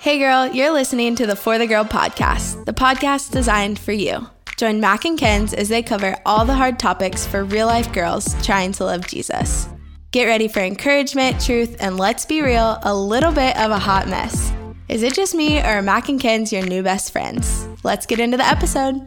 [0.00, 4.28] Hey girl, you're listening to the For the Girl podcast, the podcast designed for you.
[4.56, 8.32] Join Mac and Kenz as they cover all the hard topics for real life girls
[8.46, 9.68] trying to love Jesus.
[10.12, 14.06] Get ready for encouragement, truth, and let's be real, a little bit of a hot
[14.06, 14.52] mess.
[14.88, 17.66] Is it just me or are Mac and Kenz your new best friends?
[17.82, 19.00] Let's get into the episode.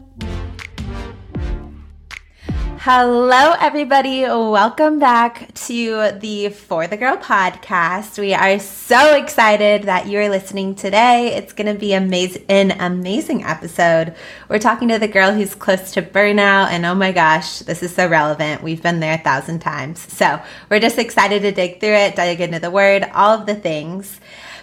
[2.84, 4.22] Hello, everybody.
[4.22, 8.18] Welcome back to the For the Girl podcast.
[8.18, 11.28] We are so excited that you are listening today.
[11.36, 14.16] It's going to be an amazing episode.
[14.48, 17.94] We're talking to the girl who's close to burnout, and oh my gosh, this is
[17.94, 18.64] so relevant.
[18.64, 20.00] We've been there a thousand times.
[20.12, 23.54] So we're just excited to dig through it, dig into the word, all of the
[23.54, 24.18] things.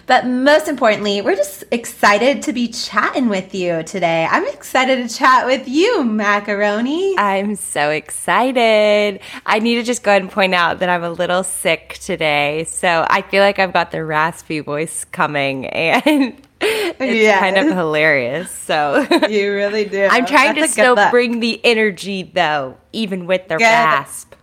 [0.06, 4.26] But most importantly, we're just excited to be chatting with you today.
[4.30, 7.16] I'm excited to chat with you, Macaroni.
[7.18, 9.20] I'm so excited.
[9.46, 12.64] I need to just go ahead and point out that I'm a little sick today.
[12.64, 17.40] So I feel like I've got the raspy voice coming and it's yes.
[17.40, 18.50] kind of hilarious.
[18.50, 20.04] So you really do.
[20.10, 23.64] I'm trying That's to still bring the energy though, even with the Good.
[23.64, 24.34] rasp.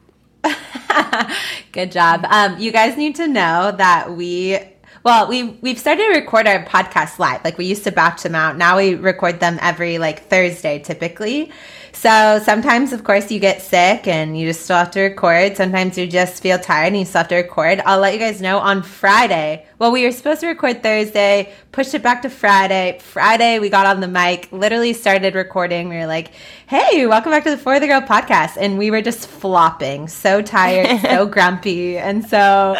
[1.71, 2.25] Good job.
[2.29, 4.59] Um, you guys need to know that we
[5.07, 7.41] well, we we've started to record our podcast live.
[7.45, 8.57] Like we used to batch them out.
[8.57, 11.49] Now we record them every like Thursday typically.
[11.93, 15.55] So sometimes, of course, you get sick and you just still have to record.
[15.55, 17.81] Sometimes you just feel tired and you still have to record.
[17.85, 19.65] I'll let you guys know on Friday.
[19.79, 22.97] Well, we were supposed to record Thursday, pushed it back to Friday.
[22.99, 25.87] Friday, we got on the mic, literally started recording.
[25.87, 26.31] We were like,
[26.65, 28.57] hey, welcome back to the For the Girl podcast.
[28.59, 31.95] And we were just flopping, so tired, so grumpy.
[31.95, 32.75] And so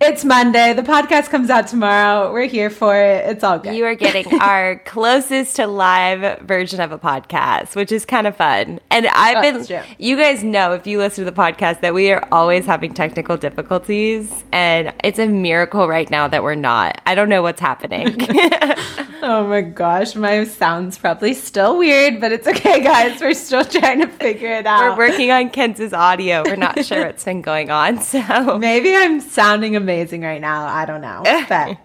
[0.00, 0.72] it's Monday.
[0.72, 2.32] The podcast comes out tomorrow.
[2.32, 3.26] We're here for it.
[3.26, 3.76] It's all good.
[3.76, 8.34] You are getting our closest to live version of a podcast, which is kind of
[8.36, 8.80] fun.
[8.90, 12.10] And I've oh, been, you guys know if you listen to the podcast that we
[12.10, 14.42] are always having technical difficulties.
[14.50, 17.02] And it's a miracle right now now that we're not.
[17.04, 18.16] I don't know what's happening.
[19.22, 23.20] oh my gosh, my sound's probably still weird, but it's okay, guys.
[23.20, 24.96] We're still trying to figure it out.
[24.96, 26.42] We're working on Kenz's audio.
[26.42, 28.00] We're not sure what's been going on.
[28.00, 30.66] So maybe I'm sounding amazing right now.
[30.66, 31.22] I don't know.
[31.46, 31.76] But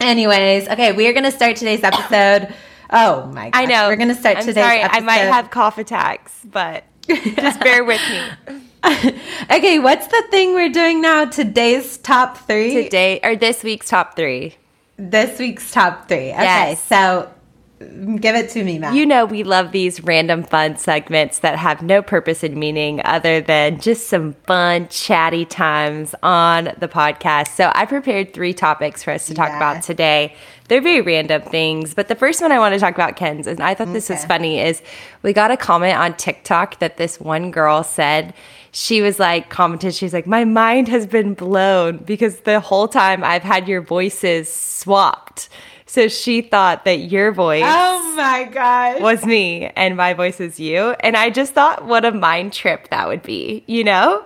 [0.00, 2.54] anyways, okay, we are gonna start today's episode.
[2.88, 3.62] Oh my gosh.
[3.62, 3.88] I know.
[3.88, 5.02] We're gonna start I'm today's sorry, episode.
[5.02, 8.60] I might have cough attacks, but just bear with me.
[9.50, 11.26] okay, what's the thing we're doing now?
[11.26, 12.84] Today's top three?
[12.84, 14.54] Today, or this week's top three.
[14.96, 16.30] This week's top three.
[16.30, 16.82] Okay, yes.
[16.84, 17.30] so
[17.78, 18.94] mm, give it to me, Mac.
[18.94, 23.42] You know, we love these random fun segments that have no purpose and meaning other
[23.42, 27.48] than just some fun, chatty times on the podcast.
[27.48, 29.56] So I prepared three topics for us to talk yeah.
[29.58, 30.34] about today.
[30.68, 33.60] They're very random things, but the first one I want to talk about, Kenz, and
[33.60, 34.14] I thought this okay.
[34.14, 34.80] was funny, is
[35.22, 38.32] we got a comment on TikTok that this one girl said
[38.72, 43.24] she was like commented she's like my mind has been blown because the whole time
[43.24, 45.48] i've had your voices swapped.
[45.86, 50.60] So she thought that your voice oh my god was me and my voice is
[50.60, 50.94] you.
[51.00, 54.24] And i just thought what a mind trip that would be you know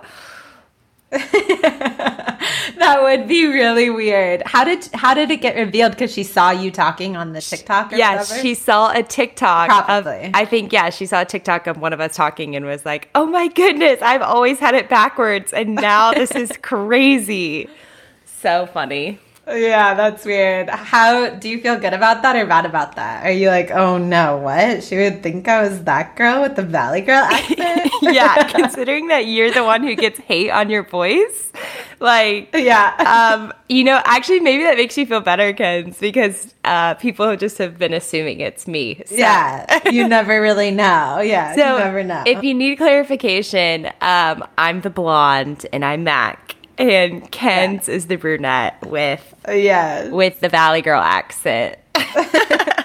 [2.85, 4.43] that would be really weird.
[4.45, 5.91] How did how did it get revealed?
[5.93, 7.91] Because she saw you talking on the TikTok.
[7.91, 9.69] yeah, she saw a TikTok.
[9.69, 10.25] Probably.
[10.25, 12.85] Of, I think yeah, she saw a TikTok of one of us talking and was
[12.85, 17.69] like, "Oh my goodness, I've always had it backwards, and now this is crazy."
[18.25, 19.19] So funny.
[19.47, 20.69] Yeah, that's weird.
[20.69, 23.25] How do you feel good about that or bad about that?
[23.25, 24.83] Are you like, oh no, what?
[24.83, 27.91] She would think I was that girl with the Valley Girl accent?
[28.01, 31.51] yeah, considering that you're the one who gets hate on your voice.
[31.99, 33.35] Like, yeah.
[33.35, 37.57] um, you know, actually, maybe that makes you feel better, Kenz, because uh, people just
[37.59, 39.01] have been assuming it's me.
[39.05, 39.15] So.
[39.15, 41.19] Yeah, you never really know.
[41.19, 42.23] Yeah, so you never know.
[42.25, 46.44] If you need clarification, um, I'm the blonde and I'm Mac
[46.77, 47.93] and Kenz yeah.
[47.93, 51.77] is the brunette with yeah with the Valley Girl accent.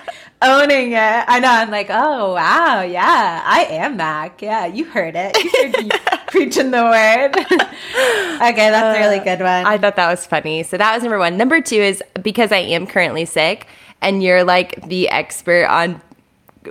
[0.42, 1.24] Owning it.
[1.28, 1.50] I know.
[1.50, 4.40] I'm like, oh wow, yeah, I am Mac.
[4.40, 5.36] Yeah, you heard it.
[5.36, 7.36] You heard preaching the word.
[8.50, 9.66] okay, that's a really uh, good one.
[9.66, 10.62] I thought that was funny.
[10.62, 11.36] So that was number one.
[11.36, 13.66] Number two is because I am currently sick,
[14.00, 16.00] and you're like the expert on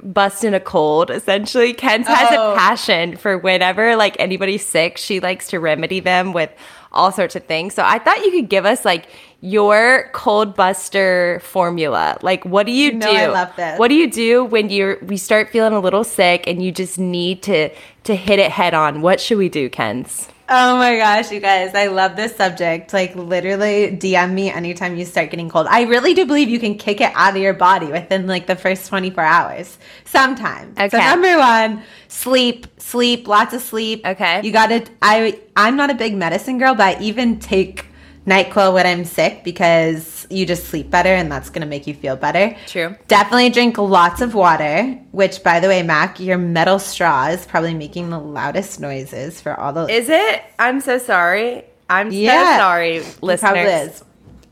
[0.04, 2.52] busting a cold essentially kent has oh.
[2.52, 6.52] a passion for whenever like anybody's sick she likes to remedy them with
[6.92, 7.74] all sorts of things.
[7.74, 9.08] So I thought you could give us like
[9.42, 12.18] your cold buster formula.
[12.22, 13.08] Like what do you, you do?
[13.08, 13.80] I love this.
[13.80, 16.98] What do you do when you're we start feeling a little sick and you just
[16.98, 17.70] need to
[18.04, 19.02] to hit it head on?
[19.02, 20.30] What should we do, Kenz?
[20.52, 22.92] Oh my gosh, you guys, I love this subject.
[22.92, 25.68] Like, literally, DM me anytime you start getting cold.
[25.70, 28.56] I really do believe you can kick it out of your body within like the
[28.56, 29.78] first 24 hours.
[30.06, 30.76] Sometimes.
[30.76, 30.90] Okay.
[30.90, 34.04] So, number one, sleep, sleep, lots of sleep.
[34.04, 34.42] Okay.
[34.44, 37.86] You gotta, I, I'm not a big medicine girl, but I even take
[38.30, 41.94] NyQuil when I'm sick because you just sleep better and that's going to make you
[41.94, 42.56] feel better.
[42.68, 42.96] True.
[43.08, 47.74] Definitely drink lots of water, which by the way, Mac, your metal straw is probably
[47.74, 50.44] making the loudest noises for all the Is it?
[50.60, 51.64] I'm so sorry.
[51.90, 52.54] I'm Yeah.
[52.56, 54.04] so sorry, It probably listeners.
[54.04, 54.04] is.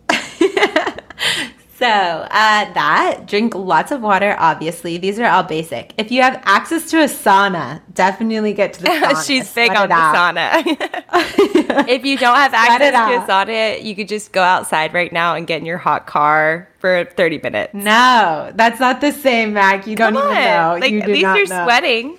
[1.78, 4.36] so, uh, that drink lots of water.
[4.40, 5.94] Obviously, these are all basic.
[6.00, 9.26] If you have access to a sauna, definitely get to the sauna.
[9.28, 10.36] She's big Sweat on the out.
[10.36, 11.88] sauna.
[11.88, 15.36] if you don't have access to a sauna, you could just go outside right now
[15.36, 17.74] and get in your hot car for 30 minutes.
[17.76, 19.86] No, that's not the same, Mac.
[19.86, 20.44] You don't Come even on.
[20.44, 20.78] know.
[20.82, 21.64] Like you at least you're know.
[21.66, 22.18] sweating.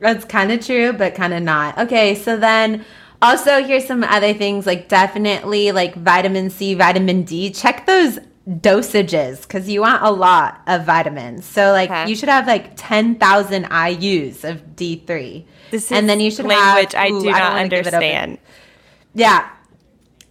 [0.00, 1.78] That's kind of true, but kind of not.
[1.78, 2.84] Okay, so then
[3.24, 7.50] also here's some other things like definitely like vitamin C, vitamin D.
[7.50, 8.18] Check those
[8.48, 11.44] dosages because you want a lot of vitamins.
[11.46, 12.08] So like Okay.
[12.10, 15.44] you should have like 10,000 IUs of D3.
[15.70, 17.86] This is and then you should language have, I do don't not wanna give it
[17.88, 17.94] open.
[17.94, 18.38] understand.
[19.14, 19.48] Yeah.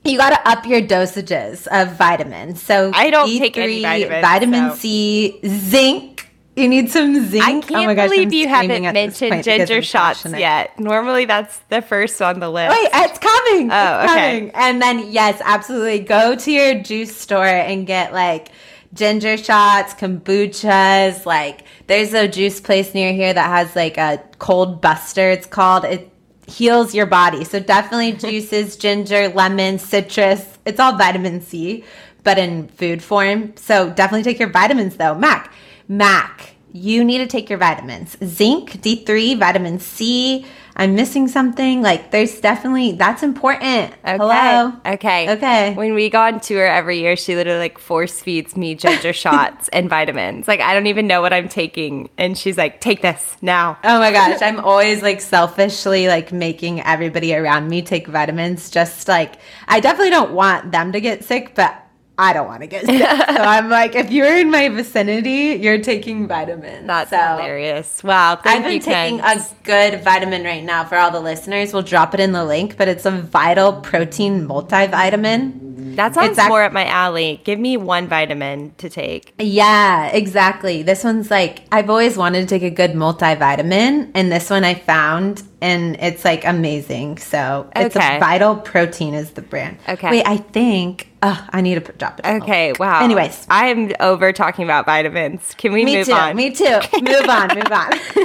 [0.05, 2.61] You got to up your dosages of vitamins.
[2.61, 6.12] So I don't take any vitamins, vitamin so- C, zinc.
[6.55, 7.43] You need some zinc.
[7.43, 10.79] I can't oh my gosh, believe I'm you haven't mentioned ginger shots yet.
[10.79, 12.77] Normally, that's the first on the list.
[12.77, 13.71] Wait, it's coming.
[13.71, 14.39] Oh, it's okay.
[14.39, 14.51] coming.
[14.53, 15.99] And then yes, absolutely.
[15.99, 18.49] Go to your juice store and get like
[18.93, 21.25] ginger shots, kombuchas.
[21.25, 25.31] Like there's a juice place near here that has like a cold buster.
[25.31, 25.85] It's called.
[25.85, 26.11] It
[26.47, 27.45] heals your body.
[27.45, 30.59] So definitely juices, ginger, lemon, citrus.
[30.65, 31.83] It's all vitamin C,
[32.23, 33.55] but in food form.
[33.57, 35.15] So definitely take your vitamins though.
[35.15, 35.51] Mac,
[35.97, 36.55] Mac.
[36.71, 38.17] You need to take your vitamins.
[38.23, 40.45] Zinc, D3, vitamin C.
[40.75, 41.83] I'm missing something.
[41.83, 43.93] Like there's definitely that's important.
[44.03, 44.17] Okay.
[44.17, 44.73] Hello.
[44.83, 45.31] Okay.
[45.33, 45.73] Okay.
[45.75, 49.67] When we go on tour every year, she literally like force feeds me ginger shots
[49.69, 50.47] and vitamins.
[50.47, 53.99] Like I don't even know what I'm taking, and she's like, "Take this now." Oh
[53.99, 58.71] my gosh, I'm always like selfishly like making everybody around me take vitamins.
[58.71, 59.35] Just like
[59.67, 61.82] I definitely don't want them to get sick, but
[62.17, 62.99] I don't want to get sick.
[62.99, 66.85] so I'm like, if you're in my vicinity, you're taking vitamins.
[66.85, 67.17] That's so.
[67.17, 68.03] hilarious.
[68.03, 68.35] Wow.
[68.35, 71.73] Thank I've been taking a good vitamin right now for all the listeners.
[71.73, 75.72] We'll drop it in the link, but it's a vital protein multivitamin.
[75.95, 77.41] That sounds more up my alley.
[77.43, 79.33] Give me one vitamin to take.
[79.39, 80.83] Yeah, exactly.
[80.83, 84.73] This one's like I've always wanted to take a good multivitamin, and this one I
[84.75, 87.17] found, and it's like amazing.
[87.17, 88.17] So it's Okay.
[88.17, 89.77] a Vital Protein is the brand.
[89.87, 90.09] Okay.
[90.09, 91.09] Wait, I think.
[91.25, 92.25] Oh, I need to put- drop it.
[92.25, 92.73] Okay.
[92.77, 93.01] Wow.
[93.01, 95.55] Anyways, I am over talking about vitamins.
[95.57, 96.11] Can we me move too.
[96.13, 96.35] on?
[96.35, 96.65] Me too.
[97.01, 97.47] Move on.
[97.55, 97.91] Move on.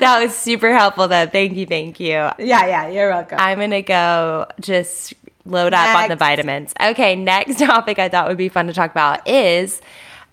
[0.00, 1.26] that was super helpful, though.
[1.26, 1.66] Thank you.
[1.66, 2.08] Thank you.
[2.08, 2.88] yeah, yeah.
[2.88, 3.38] You're welcome.
[3.40, 6.72] I'm gonna go just load up on the vitamins.
[6.80, 9.80] Okay, next topic I thought would be fun to talk about is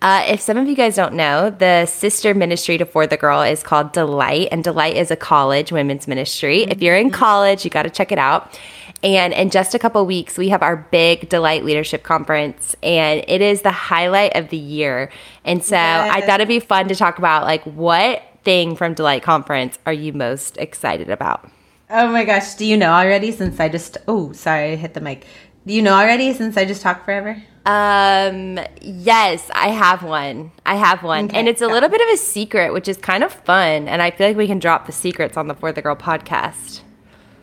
[0.01, 3.41] uh, if some of you guys don't know, the sister ministry to For the Girl
[3.41, 6.63] is called Delight, and Delight is a college women's ministry.
[6.63, 8.57] If you're in college, you got to check it out.
[9.03, 13.41] And in just a couple weeks, we have our big Delight Leadership Conference, and it
[13.41, 15.11] is the highlight of the year.
[15.43, 19.23] And so I thought it'd be fun to talk about like what thing from Delight
[19.23, 21.49] Conference are you most excited about?
[21.89, 22.55] Oh my gosh.
[22.55, 23.31] Do you know already?
[23.31, 23.97] Since I just.
[24.07, 24.73] Oh, sorry.
[24.73, 25.25] I hit the mic.
[25.65, 26.33] Do you know already?
[26.33, 27.41] Since I just talked forever.
[27.65, 30.51] Um, yes, I have one.
[30.65, 31.25] I have one.
[31.25, 33.87] Okay, and it's a little bit of a secret, which is kind of fun.
[33.87, 36.81] And I feel like we can drop the secrets on the For the Girl podcast.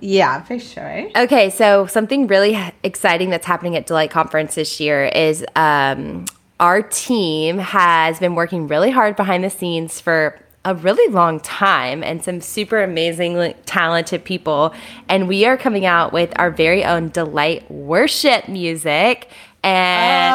[0.00, 1.08] Yeah, for sure.
[1.16, 6.26] Okay, so something really exciting that's happening at Delight Conference this year is um,
[6.60, 12.02] our team has been working really hard behind the scenes for a really long time
[12.02, 14.74] and some super amazing talented people
[15.08, 19.28] and we are coming out with our very own delight worship music
[19.62, 20.34] and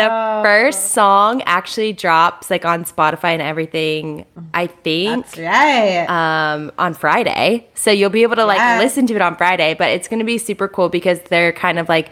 [0.00, 0.42] the Oh.
[0.42, 6.06] first song actually drops like on spotify and everything i think That's right.
[6.08, 7.68] um, on Friday.
[7.74, 8.80] So you'll be able to like Yes.
[8.80, 11.78] listen to it on Friday, but it's going to be super cool because they're kind
[11.78, 12.10] of like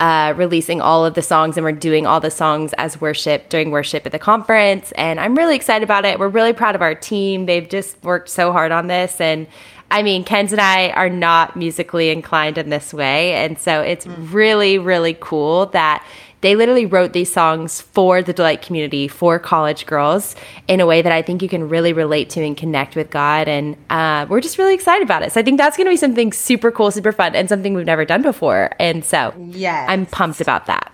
[0.00, 3.70] uh, releasing all of the songs and we're doing all the songs as worship during
[3.70, 4.92] worship at the conference.
[4.92, 6.18] And I'm really excited about it.
[6.18, 7.46] We're really proud of our team.
[7.46, 9.20] They've just worked so hard on this.
[9.20, 9.46] And
[9.90, 13.34] I mean, Kenz and I are not musically inclined in this way.
[13.34, 16.04] And so it's really, really cool that
[16.40, 20.34] they literally wrote these songs for the Delight community, for college girls,
[20.68, 23.48] in a way that I think you can really relate to and connect with God.
[23.48, 25.32] And uh, we're just really excited about it.
[25.32, 27.86] So I think that's going to be something super cool, super fun, and something we've
[27.86, 28.70] never done before.
[28.78, 29.86] And so Yes.
[29.88, 30.92] I'm pumped about that.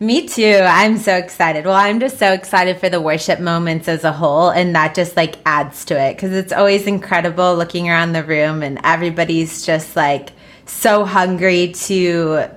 [0.00, 0.60] Me too.
[0.62, 1.64] I'm so excited.
[1.64, 5.16] Well, I'm just so excited for the worship moments as a whole, and that just
[5.16, 9.96] like adds to it because it's always incredible looking around the room and everybody's just
[9.96, 10.30] like
[10.66, 12.48] so hungry to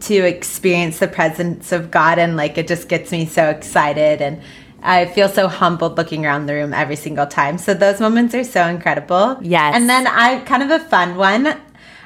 [0.00, 4.40] to experience the presence of God, and like it just gets me so excited and.
[4.86, 7.56] I feel so humbled looking around the room every single time.
[7.56, 9.38] So those moments are so incredible.
[9.40, 9.74] Yes.
[9.74, 11.58] And then I kind of a fun one.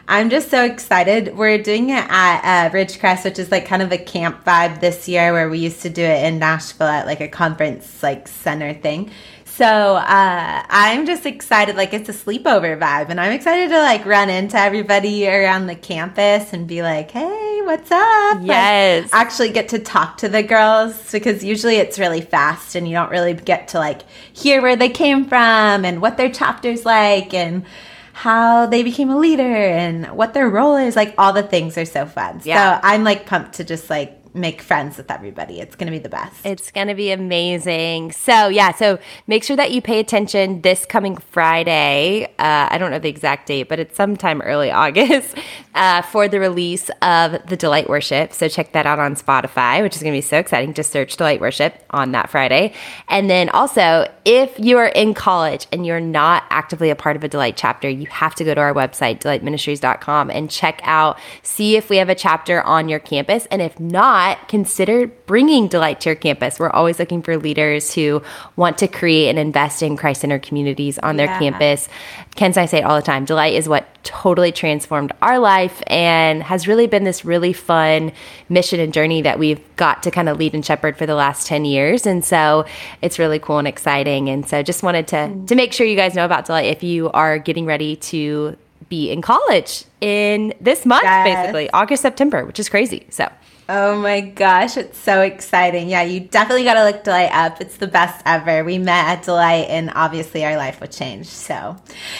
[0.07, 1.37] I'm just so excited.
[1.37, 5.07] We're doing it at uh, Ridgecrest, which is like kind of a camp vibe this
[5.07, 8.73] year, where we used to do it in Nashville at like a conference like center
[8.73, 9.11] thing.
[9.59, 14.07] So uh, I'm just excited, like it's a sleepover vibe, and I'm excited to like
[14.07, 19.51] run into everybody around the campus and be like, "Hey, what's up?" Yes, like, actually
[19.51, 23.35] get to talk to the girls because usually it's really fast, and you don't really
[23.35, 27.65] get to like hear where they came from and what their chapter's like and
[28.13, 30.95] how they became a leader and what their role is.
[30.95, 32.43] Like all the things are so fun.
[32.45, 32.79] Yeah.
[32.79, 35.61] So I'm like pumped to just like make friends with everybody.
[35.61, 36.45] It's going to be the best.
[36.45, 38.13] It's going to be amazing.
[38.13, 42.25] So, yeah, so make sure that you pay attention this coming Friday.
[42.39, 45.37] Uh, I don't know the exact date, but it's sometime early August
[45.75, 48.33] uh, for the release of the Delight Worship.
[48.33, 50.75] So, check that out on Spotify, which is going to be so exciting.
[50.75, 52.75] Just search Delight Worship on that Friday.
[53.09, 57.25] And then also, if you are in college and you're not actively a part of
[57.25, 61.77] a Delight chapter, you have to go to our website, delightministries.com, and check out, see
[61.77, 63.47] if we have a chapter on your campus.
[63.51, 66.59] And if not, not, consider bringing Delight to your campus.
[66.59, 68.23] We're always looking for leaders who
[68.57, 71.39] want to create and invest in Christ centered communities on their yeah.
[71.39, 71.89] campus.
[72.37, 75.83] Kenz and I say it all the time Delight is what totally transformed our life
[75.87, 78.13] and has really been this really fun
[78.49, 81.47] mission and journey that we've got to kind of lead and shepherd for the last
[81.47, 82.07] 10 years.
[82.07, 82.65] And so
[83.03, 84.29] it's really cool and exciting.
[84.29, 85.47] And so just wanted to, mm.
[85.49, 88.57] to make sure you guys know about Delight if you are getting ready to
[88.89, 91.37] be in college in this month, yes.
[91.37, 93.07] basically August, September, which is crazy.
[93.11, 93.29] So
[93.71, 95.91] Oh my gosh, it's so exciting.
[95.91, 97.61] Yeah, you definitely got to look Delight up.
[97.61, 98.65] It's the best ever.
[98.65, 101.27] We met at Delight and obviously our life would change.
[101.27, 101.77] So,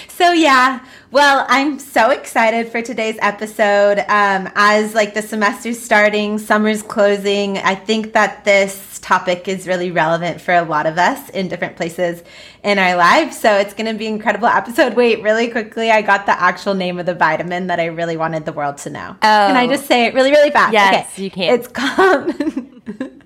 [0.09, 0.85] so yeah.
[1.11, 3.99] Well, I'm so excited for today's episode.
[4.01, 9.91] Um, as like the semester's starting, summer's closing, I think that this topic is really
[9.91, 12.23] relevant for a lot of us in different places
[12.63, 13.39] in our lives.
[13.39, 14.95] So it's going to be an incredible episode.
[14.95, 18.45] Wait, really quickly, I got the actual name of the vitamin that I really wanted
[18.45, 19.11] the world to know.
[19.11, 19.17] Oh.
[19.23, 20.73] Can I just say it really, really fast?
[20.73, 21.23] Yes, okay.
[21.23, 21.55] you can.
[21.55, 22.31] It's called.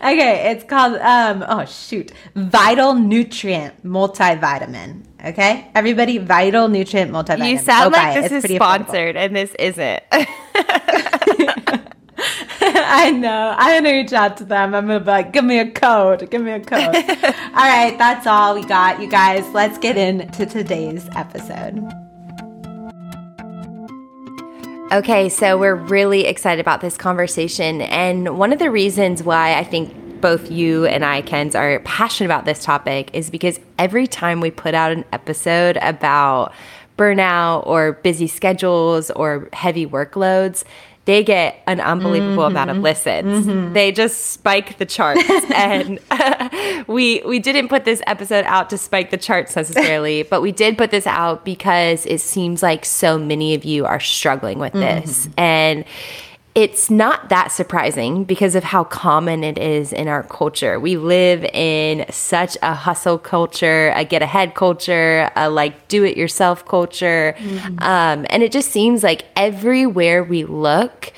[0.00, 5.04] okay, it's called um oh shoot, Vital Nutrient Multivitamin.
[5.24, 7.50] Okay, everybody, Vital Nutrient Multivitamin.
[7.50, 9.26] You sound Go like this is sponsored, affordable.
[9.26, 10.02] and this isn't.
[12.60, 13.54] I know.
[13.56, 14.74] I'm gonna reach out to them.
[14.74, 16.28] I'm gonna be like, give me a code.
[16.30, 16.82] Give me a code.
[16.84, 19.46] all right, that's all we got, you guys.
[19.54, 21.82] Let's get into today's episode.
[24.92, 27.80] Okay, so we're really excited about this conversation.
[27.82, 32.26] And one of the reasons why I think both you and I, Kenz, are passionate
[32.26, 36.52] about this topic is because every time we put out an episode about
[36.98, 40.64] burnout or busy schedules or heavy workloads,
[41.10, 42.52] they get an unbelievable mm-hmm.
[42.52, 43.44] amount of listens.
[43.44, 43.72] Mm-hmm.
[43.72, 45.98] They just spike the charts, and
[46.86, 50.78] we we didn't put this episode out to spike the charts necessarily, but we did
[50.78, 55.26] put this out because it seems like so many of you are struggling with this,
[55.26, 55.40] mm-hmm.
[55.40, 55.84] and
[56.60, 60.78] it's not that surprising because of how common it is in our culture.
[60.78, 66.18] We live in such a hustle culture, a get ahead culture, a like do it
[66.18, 67.34] yourself culture.
[67.38, 67.78] Mm-hmm.
[67.78, 71.14] Um, and it just seems like everywhere we look,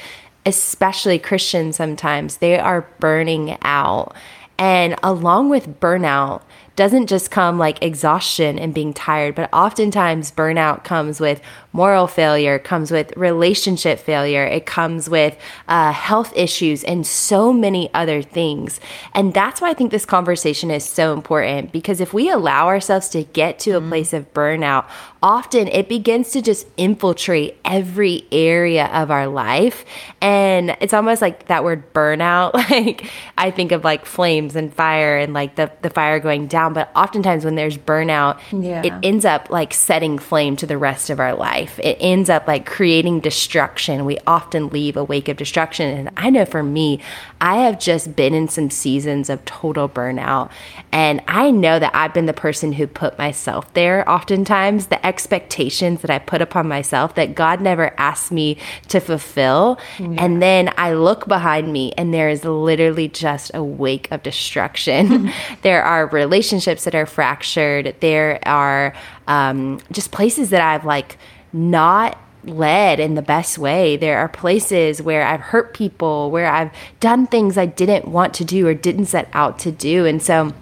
[0.47, 4.15] especially Christians sometimes, they are burning out.
[4.59, 6.43] And along with burnout,
[6.77, 11.41] doesn't just come like exhaustion and being tired, but oftentimes burnout comes with
[11.73, 15.37] moral failure, comes with relationship failure, it comes with
[15.69, 18.81] uh, health issues, and so many other things.
[19.15, 23.09] And that's why I think this conversation is so important because if we allow ourselves
[23.11, 23.89] to get to a mm-hmm.
[23.89, 24.87] place of burnout,
[25.23, 29.85] often it begins to just infiltrate every area of our life.
[30.21, 32.53] And it's almost like that word burnout.
[32.73, 36.73] Like I think of like flames and fire and like the, the fire going down.
[36.73, 38.83] But oftentimes when there's burnout, yeah.
[38.83, 41.79] it ends up like setting flame to the rest of our life life.
[41.79, 44.05] It ends up like creating destruction.
[44.05, 45.97] We often leave a wake of destruction.
[45.97, 47.01] And I know for me,
[47.41, 50.51] I have just been in some seasons of total burnout.
[50.93, 56.03] And I know that I've been the person who put myself there oftentimes, the expectations
[56.03, 59.79] that I put upon myself that God never asked me to fulfill.
[59.99, 60.17] Yeah.
[60.19, 65.33] And then I look behind me and there is literally just a wake of destruction.
[65.63, 67.95] there are relationships that are fractured.
[68.01, 68.95] There are
[69.27, 71.17] um, just places that I've like
[71.53, 73.97] not led in the best way.
[73.97, 78.45] There are places where I've hurt people, where I've done things I didn't want to
[78.45, 80.07] do or didn't set out to do.
[80.07, 80.53] And so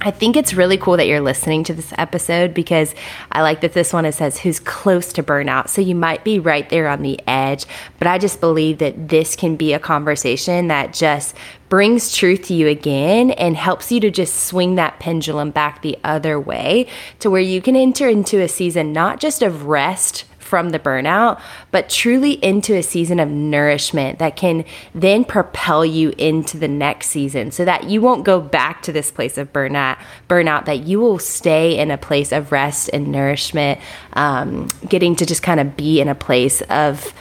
[0.00, 2.94] I think it's really cool that you're listening to this episode because
[3.32, 5.68] I like that this one it says who's close to burnout.
[5.68, 7.66] So you might be right there on the edge,
[7.98, 11.34] but I just believe that this can be a conversation that just
[11.68, 15.98] brings truth to you again and helps you to just swing that pendulum back the
[16.04, 16.86] other way
[17.18, 21.40] to where you can enter into a season not just of rest from the burnout,
[21.70, 24.64] but truly into a season of nourishment that can
[24.94, 29.10] then propel you into the next season so that you won't go back to this
[29.10, 33.78] place of burnout, burnout that you will stay in a place of rest and nourishment,
[34.14, 37.12] um, getting to just kind of be in a place of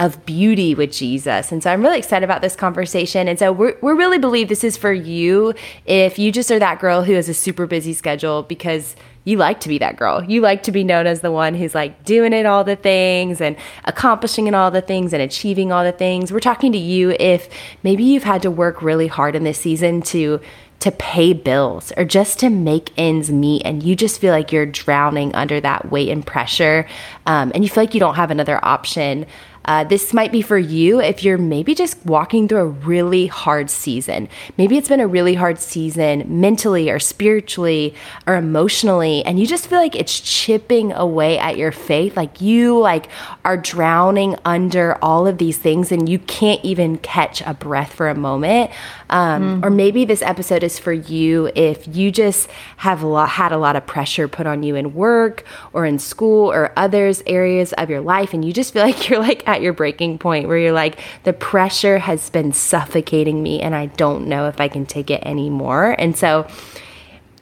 [0.00, 1.52] of beauty with Jesus.
[1.52, 3.28] And so I'm really excited about this conversation.
[3.28, 5.54] And so we we really believe this is for you
[5.86, 9.60] if you just are that girl who has a super busy schedule because you like
[9.60, 10.22] to be that girl.
[10.22, 13.40] You like to be known as the one who's like doing it all the things
[13.40, 16.30] and accomplishing it all the things and achieving all the things.
[16.30, 17.48] We're talking to you if
[17.82, 20.40] maybe you've had to work really hard in this season to
[20.80, 24.66] to pay bills or just to make ends meet and you just feel like you're
[24.66, 26.86] drowning under that weight and pressure
[27.24, 29.24] um, and you feel like you don't have another option
[29.66, 33.70] uh, this might be for you if you're maybe just walking through a really hard
[33.70, 34.28] season.
[34.58, 37.94] Maybe it's been a really hard season mentally or spiritually
[38.26, 42.16] or emotionally, and you just feel like it's chipping away at your faith.
[42.16, 43.08] Like you like
[43.44, 48.08] are drowning under all of these things, and you can't even catch a breath for
[48.08, 48.70] a moment.
[49.10, 49.64] Um, mm.
[49.64, 53.58] Or maybe this episode is for you if you just have a lot, had a
[53.58, 57.88] lot of pressure put on you in work or in school or others areas of
[57.88, 60.72] your life, and you just feel like you're like at your breaking point where you're
[60.72, 65.10] like, the pressure has been suffocating me and I don't know if I can take
[65.10, 65.94] it anymore.
[65.98, 66.46] And so,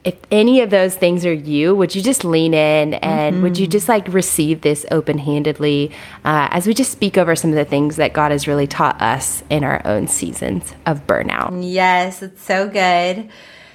[0.03, 3.43] if any of those things are you, would you just lean in and mm-hmm.
[3.43, 5.91] would you just like receive this open handedly
[6.25, 9.01] uh, as we just speak over some of the things that God has really taught
[9.01, 11.57] us in our own seasons of burnout?
[11.63, 13.29] Yes, it's so good.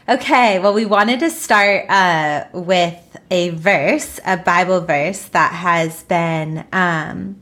[0.08, 6.02] Okay, well, we wanted to start uh, with a verse, a Bible verse that has
[6.04, 7.36] been um,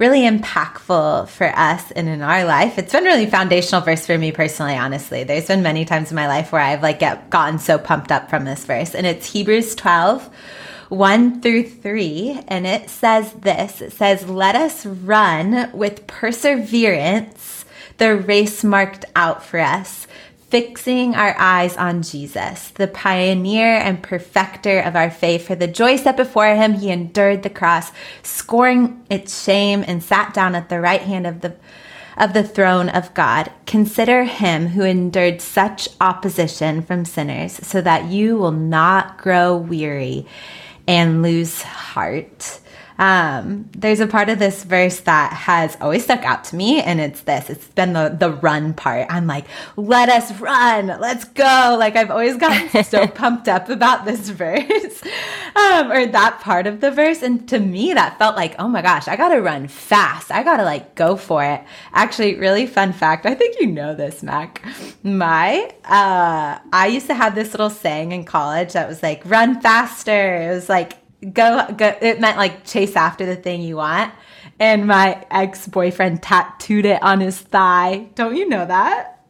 [0.00, 2.78] really impactful for us and in our life.
[2.78, 5.24] It's been really foundational verse for me personally, honestly.
[5.24, 8.30] There's been many times in my life where I've like get, gotten so pumped up
[8.30, 8.94] from this verse.
[8.94, 10.28] And it's Hebrews 12,
[10.88, 12.40] 1 through 3.
[12.48, 17.66] And it says this it says, Let us run with perseverance
[17.98, 20.06] the race marked out for us
[20.50, 25.46] fixing our eyes on Jesus, the pioneer and perfecter of our faith.
[25.46, 30.34] For the joy set before him, he endured the cross, scoring its shame, and sat
[30.34, 31.56] down at the right hand of the
[32.16, 33.50] of the throne of God.
[33.64, 40.26] Consider him who endured such opposition from sinners, so that you will not grow weary
[40.86, 42.60] and lose heart.
[43.00, 47.00] Um, there's a part of this verse that has always stuck out to me, and
[47.00, 47.48] it's this.
[47.48, 49.06] It's been the the run part.
[49.08, 51.76] I'm like, let us run, let's go.
[51.78, 55.02] Like I've always gotten so pumped up about this verse,
[55.56, 58.82] um, or that part of the verse, and to me that felt like, oh my
[58.82, 60.30] gosh, I gotta run fast.
[60.30, 61.64] I gotta like go for it.
[61.94, 63.24] Actually, really fun fact.
[63.24, 64.62] I think you know this, Mac.
[65.02, 69.58] My, uh, I used to have this little saying in college that was like, run
[69.62, 70.36] faster.
[70.36, 70.99] It was like
[71.32, 74.12] go go it meant like chase after the thing you want
[74.58, 79.24] and my ex-boyfriend tattooed it on his thigh don't you know that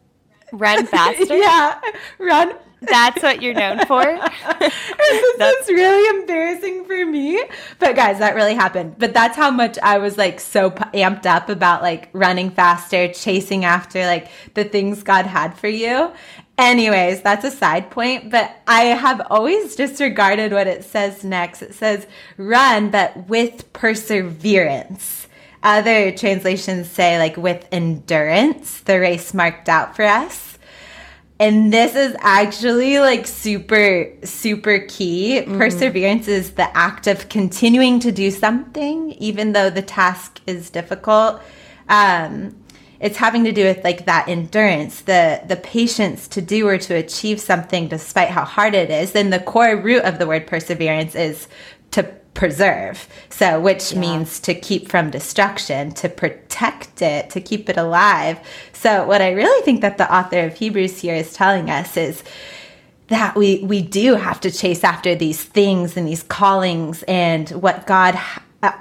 [0.51, 1.79] run faster yeah
[2.17, 4.03] run that's what you're known for.
[4.59, 7.41] this is really embarrassing for me.
[7.77, 8.95] But guys, that really happened.
[8.97, 13.65] But that's how much I was like so amped up about like running faster, chasing
[13.65, 16.11] after like the things God had for you.
[16.57, 21.61] Anyways, that's a side point, but I have always disregarded what it says next.
[21.61, 22.05] It says
[22.37, 25.27] run, but with perseverance.
[25.63, 30.57] Other translations say like with endurance, the race marked out for us.
[31.39, 35.39] And this is actually like super, super key.
[35.39, 35.57] Mm-hmm.
[35.57, 41.41] Perseverance is the act of continuing to do something, even though the task is difficult.
[41.89, 42.60] Um,
[43.01, 46.93] it's having to do with like that endurance the the patience to do or to
[46.93, 49.11] achieve something despite how hard it is.
[49.11, 51.47] Then the core root of the word perseverance is
[51.91, 53.07] to preserve.
[53.29, 53.99] So which yeah.
[53.99, 58.39] means to keep from destruction to protect it to keep it alive.
[58.73, 62.23] So what i really think that the author of hebrews here is telling us is
[63.07, 67.85] that we we do have to chase after these things and these callings and what
[67.85, 68.15] god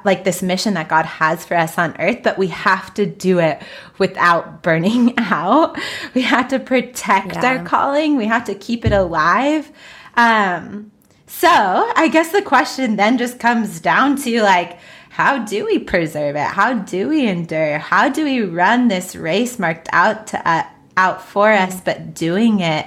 [0.04, 3.38] like this mission that God has for us on earth, but we have to do
[3.38, 3.62] it
[3.98, 5.78] without burning out.
[6.14, 7.46] We have to protect yeah.
[7.46, 8.16] our calling.
[8.16, 9.70] We have to keep it alive.
[10.16, 10.92] Um,
[11.26, 14.78] so I guess the question then just comes down to like,
[15.10, 16.46] how do we preserve it?
[16.46, 17.78] How do we endure?
[17.78, 20.64] How do we run this race marked out to uh,
[20.96, 21.84] out for us, mm.
[21.84, 22.86] but doing it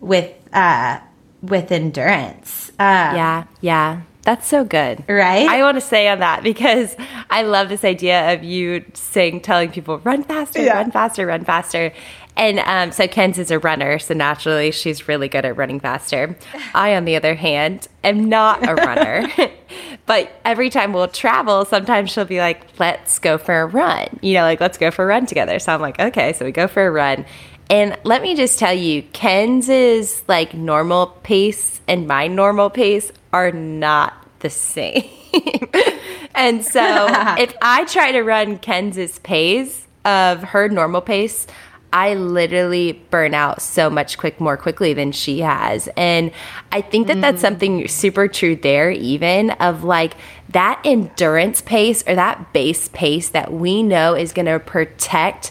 [0.00, 1.00] with uh,
[1.40, 2.70] with endurance?
[2.78, 4.02] Uh, yeah, yeah.
[4.22, 5.02] That's so good.
[5.08, 5.48] Right?
[5.48, 6.96] I want to say on that because
[7.28, 10.74] I love this idea of you saying, telling people, run faster, yeah.
[10.74, 11.92] run faster, run faster.
[12.36, 16.36] And um, so Kenz is a runner, so naturally she's really good at running faster.
[16.74, 19.28] I, on the other hand, am not a runner.
[20.06, 24.18] but every time we'll travel, sometimes she'll be like, let's go for a run.
[24.22, 25.58] You know, like, let's go for a run together.
[25.58, 26.32] So I'm like, okay.
[26.32, 27.26] So we go for a run.
[27.70, 33.50] And let me just tell you, Kenz's like normal pace and my normal pace are
[33.50, 35.08] not the same.
[36.34, 37.06] and so
[37.38, 41.46] if I try to run Kenz's pace of her normal pace,
[41.92, 45.88] I literally burn out so much quick more quickly than she has.
[45.96, 46.30] And
[46.70, 47.42] I think that that's mm-hmm.
[47.42, 50.14] something super true there even of like
[50.50, 55.50] that endurance pace or that base pace that we know is going to protect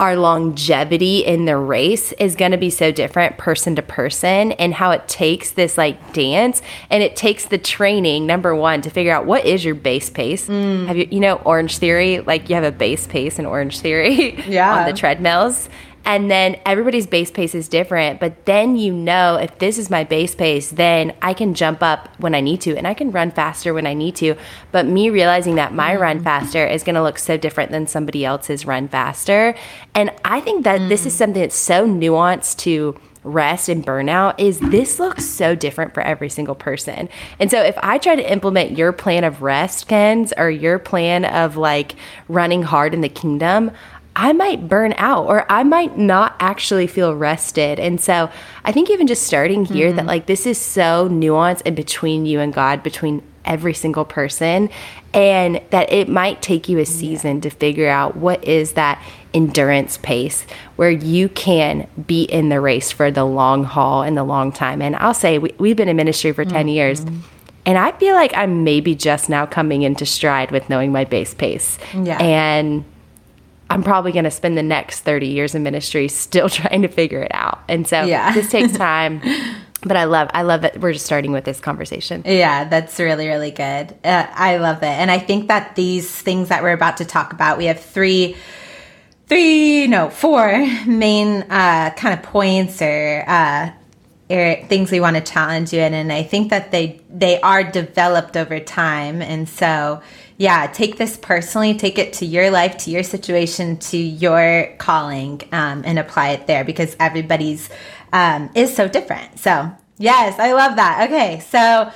[0.00, 4.74] our longevity in the race is going to be so different person to person and
[4.74, 9.12] how it takes this like dance and it takes the training number one to figure
[9.12, 10.86] out what is your base pace mm.
[10.86, 14.80] have you you know Orangetheory like you have a base pace in Orangetheory yeah.
[14.80, 15.68] on the treadmills
[16.04, 20.04] and then everybody's base pace is different but then you know if this is my
[20.04, 23.30] base pace then i can jump up when i need to and i can run
[23.30, 24.34] faster when i need to
[24.72, 26.00] but me realizing that my mm.
[26.00, 29.54] run faster is going to look so different than somebody else's run faster
[29.94, 30.88] and i think that mm.
[30.88, 31.18] this is mm.
[31.18, 36.28] something that's so nuanced to rest and burnout is this looks so different for every
[36.28, 37.08] single person.
[37.40, 41.24] And so if I try to implement your plan of rest, Kenz, or your plan
[41.24, 41.96] of like
[42.28, 43.72] running hard in the kingdom,
[44.16, 47.80] I might burn out or I might not actually feel rested.
[47.80, 48.30] And so
[48.64, 49.96] I think even just starting here mm-hmm.
[49.96, 54.70] that like this is so nuanced in between you and God, between every single person,
[55.12, 57.42] and that it might take you a season yeah.
[57.42, 59.02] to figure out what is that
[59.34, 60.46] endurance pace
[60.76, 64.80] where you can be in the race for the long haul and the long time.
[64.80, 66.68] And I'll say we, have been in ministry for 10 mm-hmm.
[66.68, 67.04] years.
[67.66, 71.34] And I feel like I'm maybe just now coming into stride with knowing my base
[71.34, 71.78] pace.
[71.94, 72.18] Yeah.
[72.18, 72.84] And
[73.74, 77.20] I'm probably going to spend the next 30 years in ministry still trying to figure
[77.20, 77.60] it out.
[77.68, 78.32] And so yeah.
[78.34, 79.20] this takes time.
[79.82, 82.22] But I love, I love that we're just starting with this conversation.
[82.24, 83.94] Yeah, that's really, really good.
[84.04, 87.34] Uh, I love it, and I think that these things that we're about to talk
[87.34, 88.34] about, we have three,
[89.26, 93.72] three, no, four main uh, kind of points or uh,
[94.28, 98.38] things we want to challenge you in, and I think that they they are developed
[98.38, 100.00] over time, and so
[100.36, 105.42] yeah, take this personally, take it to your life, to your situation, to your calling,
[105.52, 107.70] um, and apply it there because everybody's
[108.12, 109.38] um, is so different.
[109.38, 111.08] So, yes, I love that.
[111.08, 111.92] Okay, so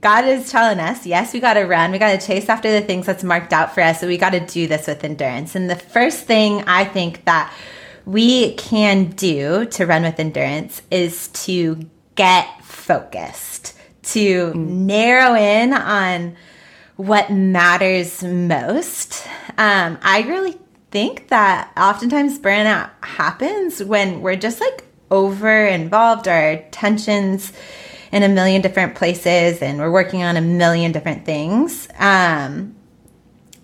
[0.00, 1.90] God is telling us, yes, we got to run.
[1.90, 4.00] We got to chase after the things that's marked out for us.
[4.00, 5.54] So we got to do this with endurance.
[5.54, 7.52] And the first thing I think that
[8.04, 14.54] we can do to run with endurance is to get focused, to mm.
[14.54, 16.36] narrow in on
[17.00, 19.26] what matters most.
[19.56, 20.58] Um, I really
[20.90, 27.54] think that oftentimes burnout happens when we're just like over involved, our attention's
[28.12, 31.88] in a million different places, and we're working on a million different things.
[31.98, 32.76] Um,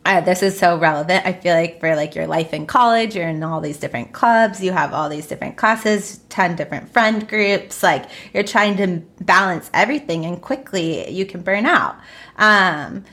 [0.07, 1.27] uh, this is so relevant.
[1.27, 4.63] I feel like for like your life in college, you're in all these different clubs,
[4.63, 7.83] you have all these different classes, 10 different friend groups.
[7.83, 11.97] Like you're trying to balance everything, and quickly you can burn out.
[12.37, 13.05] Um,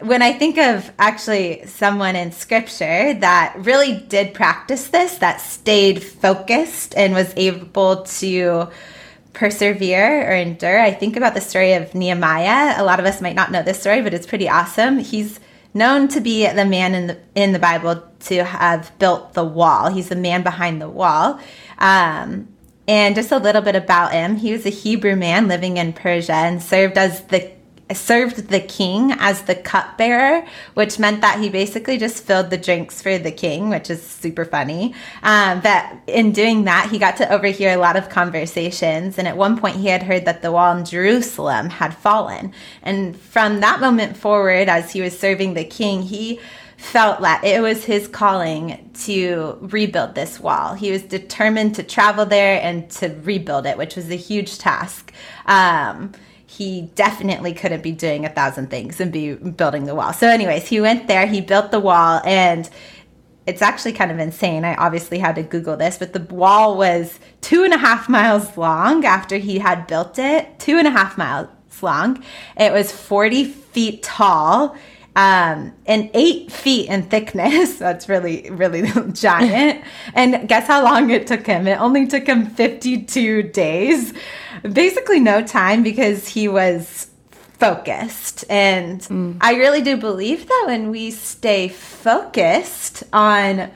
[0.00, 6.02] when I think of actually someone in scripture that really did practice this, that stayed
[6.02, 8.68] focused and was able to
[9.32, 12.80] persevere or endure, I think about the story of Nehemiah.
[12.80, 14.98] A lot of us might not know this story, but it's pretty awesome.
[14.98, 15.40] He's
[15.72, 19.90] known to be the man in the in the Bible to have built the wall.
[19.90, 21.40] He's the man behind the wall.
[21.78, 22.48] Um,
[22.88, 24.36] and just a little bit about him.
[24.36, 27.55] He was a Hebrew man living in Persia and served as the
[27.94, 30.44] served the king as the cupbearer,
[30.74, 34.44] which meant that he basically just filled the drinks for the king, which is super
[34.44, 34.94] funny.
[35.22, 39.18] Um, but in doing that, he got to overhear a lot of conversations.
[39.18, 42.52] And at one point, he had heard that the wall in Jerusalem had fallen.
[42.82, 46.40] And from that moment forward, as he was serving the king, he
[46.76, 50.74] felt that it was his calling to rebuild this wall.
[50.74, 55.12] He was determined to travel there and to rebuild it, which was a huge task.
[55.46, 56.12] Um,
[56.56, 60.12] he definitely couldn't be doing a thousand things and be building the wall.
[60.14, 62.68] So, anyways, he went there, he built the wall, and
[63.46, 64.64] it's actually kind of insane.
[64.64, 68.56] I obviously had to Google this, but the wall was two and a half miles
[68.56, 71.48] long after he had built it, two and a half miles
[71.82, 72.24] long.
[72.56, 74.76] It was 40 feet tall.
[75.14, 77.78] Um, and eight feet in thickness.
[77.78, 79.82] That's really, really giant.
[80.12, 81.66] and guess how long it took him?
[81.66, 84.12] It only took him 52 days
[84.62, 87.10] basically no time because he was
[87.58, 88.44] focused.
[88.50, 89.36] And mm.
[89.40, 93.70] I really do believe that when we stay focused on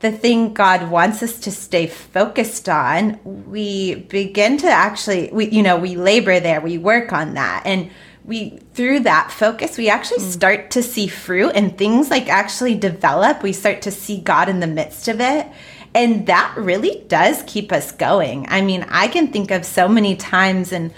[0.00, 5.62] the thing God wants us to stay focused on, we begin to actually, we, you
[5.62, 7.62] know, we labor there, we work on that.
[7.66, 7.90] And
[8.24, 10.30] we through that focus we actually mm.
[10.30, 14.60] start to see fruit and things like actually develop we start to see god in
[14.60, 15.46] the midst of it
[15.94, 18.46] and that really does keep us going.
[18.48, 20.92] I mean i can think of so many times and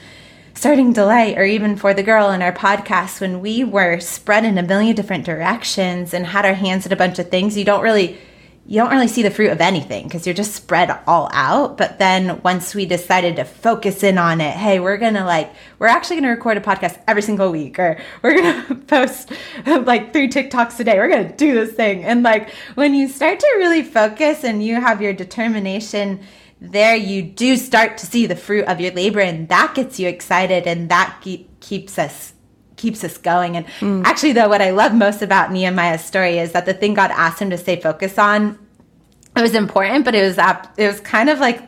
[0.54, 4.58] starting delight or even for the girl in our podcast when we were spread in
[4.58, 7.82] a million different directions and had our hands in a bunch of things you don't
[7.82, 8.18] really
[8.64, 11.76] you don't really see the fruit of anything because you're just spread all out.
[11.76, 15.88] But then once we decided to focus in on it, hey, we're gonna like, we're
[15.88, 19.32] actually gonna record a podcast every single week, or we're gonna post
[19.66, 20.96] like three TikToks a day.
[20.96, 22.04] We're gonna do this thing.
[22.04, 26.20] And like, when you start to really focus and you have your determination
[26.60, 30.06] there, you do start to see the fruit of your labor, and that gets you
[30.06, 32.31] excited, and that keep, keeps us
[32.82, 33.56] keeps us going.
[33.56, 34.04] And mm.
[34.04, 37.40] actually, though, what I love most about Nehemiah's story is that the thing God asked
[37.40, 38.58] him to stay focused on,
[39.36, 40.36] it was important, but it was
[40.76, 41.62] it was kind of like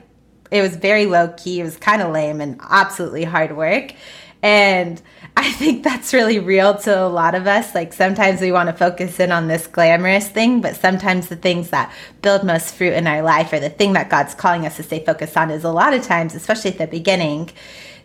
[0.51, 1.61] it was very low key.
[1.61, 3.95] It was kind of lame and absolutely hard work.
[4.43, 5.01] And
[5.37, 7.75] I think that's really real to a lot of us.
[7.75, 11.71] Like sometimes we want to focus in on this glamorous thing, but sometimes the things
[11.71, 14.83] that build most fruit in our life or the thing that God's calling us to
[14.83, 17.51] stay focused on is a lot of times, especially at the beginning,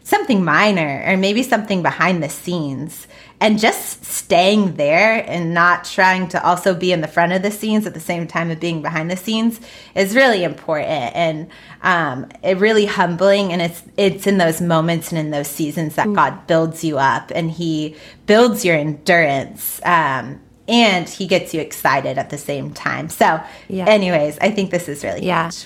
[0.04, 3.08] something minor or maybe something behind the scenes
[3.42, 7.52] and just staying there and not trying to also be in the front of the
[7.52, 9.60] scenes at the same time of being behind the scenes
[9.96, 11.50] is really important and
[11.82, 16.08] um, it really humbling and it's it's in those moments and in those seasons that
[16.08, 16.16] mm.
[16.16, 22.18] god builds you up and he builds your endurance um, and he gets you excited
[22.18, 23.86] at the same time so yeah.
[23.86, 25.66] anyways i think this is really yeah good.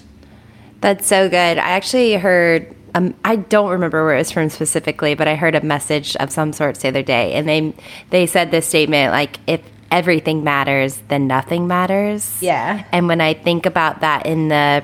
[0.82, 5.16] that's so good i actually heard um, I don't remember where it was from specifically,
[5.16, 7.74] but I heard a message of some sorts the other day, and they
[8.10, 12.86] they said this statement like, "If everything matters, then nothing matters." Yeah.
[12.92, 14.84] And when I think about that in the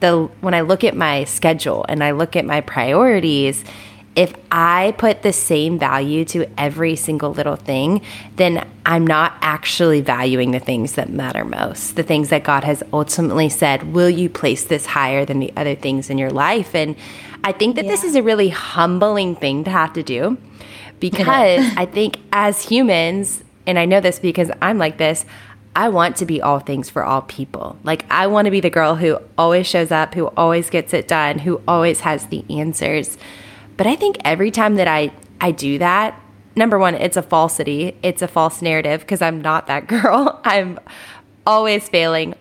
[0.00, 3.64] the when I look at my schedule and I look at my priorities,
[4.16, 8.02] if I put the same value to every single little thing,
[8.36, 12.82] then I'm not actually valuing the things that matter most, the things that God has
[12.92, 16.74] ultimately said, will you place this higher than the other things in your life?
[16.74, 16.94] And
[17.44, 17.90] I think that yeah.
[17.90, 20.38] this is a really humbling thing to have to do
[20.98, 25.26] because I think as humans, and I know this because I'm like this,
[25.76, 27.76] I want to be all things for all people.
[27.82, 31.08] Like, I want to be the girl who always shows up, who always gets it
[31.08, 33.18] done, who always has the answers.
[33.76, 36.18] But I think every time that I, I do that,
[36.56, 40.40] number one, it's a falsity, it's a false narrative because I'm not that girl.
[40.44, 40.78] I'm
[41.46, 42.34] always failing,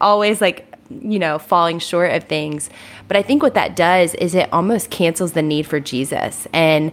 [0.00, 2.70] always like, you know, falling short of things.
[3.08, 6.46] But I think what that does is it almost cancels the need for Jesus.
[6.52, 6.92] And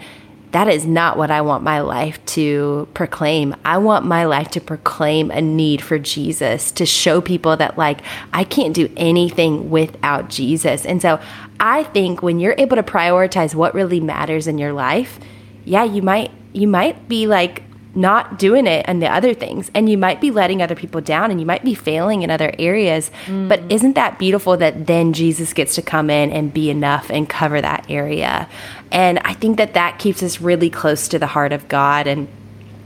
[0.52, 3.54] that is not what I want my life to proclaim.
[3.66, 8.00] I want my life to proclaim a need for Jesus, to show people that, like,
[8.32, 10.86] I can't do anything without Jesus.
[10.86, 11.20] And so
[11.60, 15.20] I think when you're able to prioritize what really matters in your life,
[15.66, 17.64] yeah, you might you might be like
[17.96, 19.72] not doing it and the other things.
[19.74, 22.54] And you might be letting other people down and you might be failing in other
[22.60, 23.48] areas mm.
[23.48, 27.30] but isn't that beautiful that then jesus gets to come in and be enough and
[27.30, 28.50] cover that area?
[28.92, 32.08] And i think that that keeps us really close to the heart of god.
[32.08, 32.28] And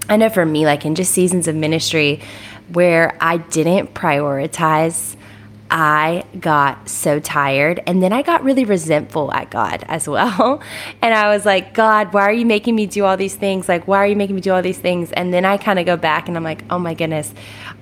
[0.07, 2.21] i know for me like in just seasons of ministry
[2.71, 5.15] where i didn't prioritize
[5.69, 7.81] I got so tired.
[7.85, 10.61] And then I got really resentful at God as well.
[11.01, 13.69] And I was like, God, why are you making me do all these things?
[13.69, 15.11] Like, why are you making me do all these things?
[15.13, 17.33] And then I kind of go back and I'm like, oh my goodness,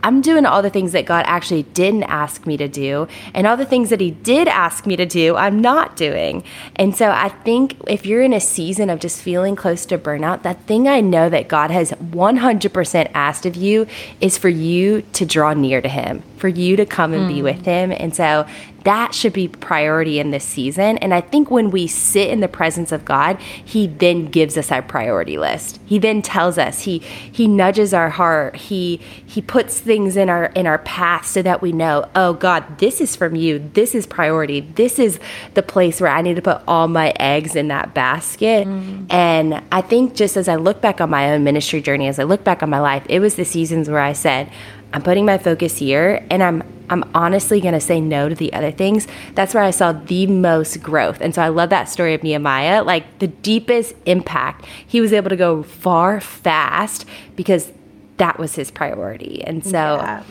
[0.03, 3.07] I'm doing all the things that God actually didn't ask me to do.
[3.33, 6.43] And all the things that He did ask me to do, I'm not doing.
[6.75, 10.43] And so I think if you're in a season of just feeling close to burnout,
[10.43, 13.87] that thing I know that God has 100% asked of you
[14.21, 17.35] is for you to draw near to Him, for you to come and mm.
[17.35, 17.91] be with Him.
[17.91, 18.47] And so
[18.87, 20.97] that should be priority in this season.
[20.99, 24.71] And I think when we sit in the presence of God, He then gives us
[24.71, 25.81] our priority list.
[25.85, 28.55] He then tells us, He He nudges our heart.
[28.55, 32.77] He He puts things in our in our path so that we know, oh God,
[32.77, 33.59] this is from you.
[33.73, 34.61] This is priority.
[34.61, 35.19] This is
[35.55, 38.67] the place where I need to put all my eggs in that basket.
[38.67, 39.11] Mm.
[39.11, 42.23] And I think just as I look back on my own ministry journey, as I
[42.23, 44.49] look back on my life, it was the seasons where I said,
[44.93, 48.53] I'm putting my focus here and I'm I'm honestly going to say no to the
[48.53, 49.07] other things.
[49.35, 51.19] That's where I saw the most growth.
[51.19, 54.65] And so I love that story of Nehemiah, like the deepest impact.
[54.85, 57.71] He was able to go far fast because
[58.17, 59.43] that was his priority.
[59.43, 60.23] And so yeah.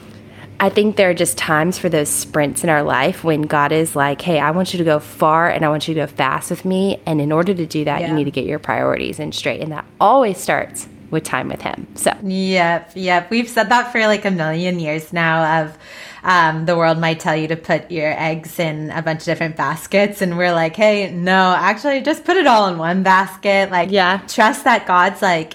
[0.59, 3.95] I think there are just times for those sprints in our life when God is
[3.95, 6.49] like, hey, I want you to go far and I want you to go fast
[6.49, 7.03] with me.
[7.05, 8.09] And in order to do that, yeah.
[8.09, 9.61] you need to get your priorities in straight.
[9.61, 11.87] And that always starts with time with Him.
[11.95, 13.31] So, yep, yep.
[13.31, 15.79] We've said that for like a million years now of,
[16.23, 19.57] um, the world might tell you to put your eggs in a bunch of different
[19.57, 20.21] baskets.
[20.21, 23.71] And we're like, hey, no, actually, just put it all in one basket.
[23.71, 24.21] Like, yeah.
[24.27, 25.55] trust that God's like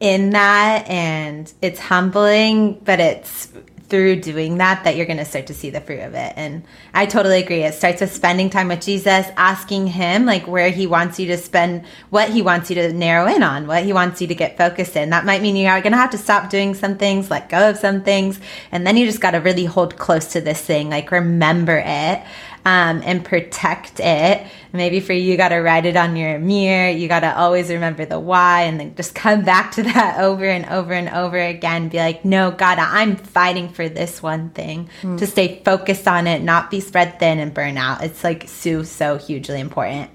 [0.00, 3.48] in that and it's humbling, but it's
[3.90, 6.32] through doing that that you're going to start to see the fruit of it.
[6.36, 6.62] And
[6.94, 7.64] I totally agree.
[7.64, 11.36] It starts with spending time with Jesus, asking him like where he wants you to
[11.36, 14.56] spend, what he wants you to narrow in on, what he wants you to get
[14.56, 15.10] focused in.
[15.10, 17.70] That might mean you are going to have to stop doing some things, let go
[17.70, 18.40] of some things,
[18.72, 22.22] and then you just got to really hold close to this thing, like remember it
[22.64, 24.46] um, and protect it.
[24.72, 26.90] Maybe for you, you got to write it on your mirror.
[26.90, 30.44] You got to always remember the why and then just come back to that over
[30.44, 31.88] and over and over again.
[31.88, 35.18] Be like, no, God, I'm fighting for this one thing mm.
[35.18, 38.04] to stay focused on it, not be spread thin and burn out.
[38.04, 40.10] It's like so, so hugely important.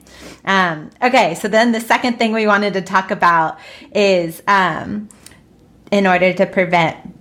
[0.46, 3.60] Um, okay, so then the second thing we wanted to talk about
[3.94, 5.10] is um,
[5.92, 7.15] in order to prevent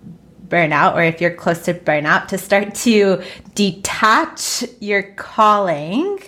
[0.48, 3.22] burnout or if you're close to burnout to start to
[3.54, 6.18] detach your calling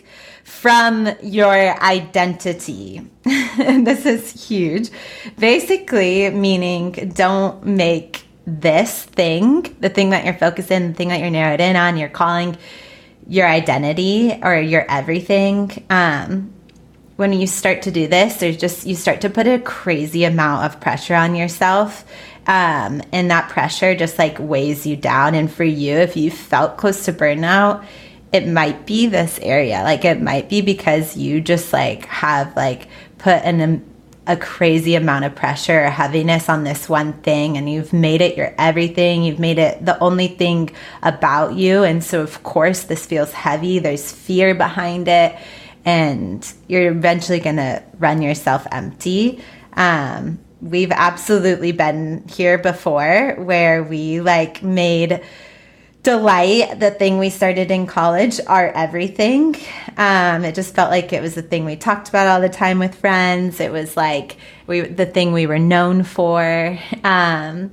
[0.44, 1.52] from your
[1.83, 3.02] identity.
[3.24, 4.90] this is huge.
[5.38, 11.20] Basically, meaning don't make this thing, the thing that you're focused in, the thing that
[11.20, 12.57] you're narrowed in on, your calling,
[13.29, 15.85] your identity or your everything.
[15.90, 16.52] Um,
[17.16, 20.64] when you start to do this, there's just, you start to put a crazy amount
[20.64, 22.05] of pressure on yourself
[22.46, 25.35] um, and that pressure just like weighs you down.
[25.35, 27.85] And for you, if you felt close to burnout,
[28.32, 29.82] it might be this area.
[29.82, 33.85] Like it might be because you just like have like put an
[34.28, 38.37] a crazy amount of pressure or heaviness on this one thing and you've made it
[38.37, 39.22] your everything.
[39.22, 40.70] You've made it the only thing
[41.02, 41.85] about you.
[41.85, 43.78] And so of course this feels heavy.
[43.78, 45.37] There's fear behind it
[45.85, 49.40] and you're eventually going to run yourself empty.
[49.74, 55.22] Um, we've absolutely been here before where we like made
[56.06, 59.56] delight the thing we started in college our everything.
[59.96, 62.78] Um, it just felt like it was the thing we talked about all the time
[62.78, 63.58] with friends.
[63.58, 64.36] It was like
[64.68, 66.78] we the thing we were known for.
[67.02, 67.72] Um,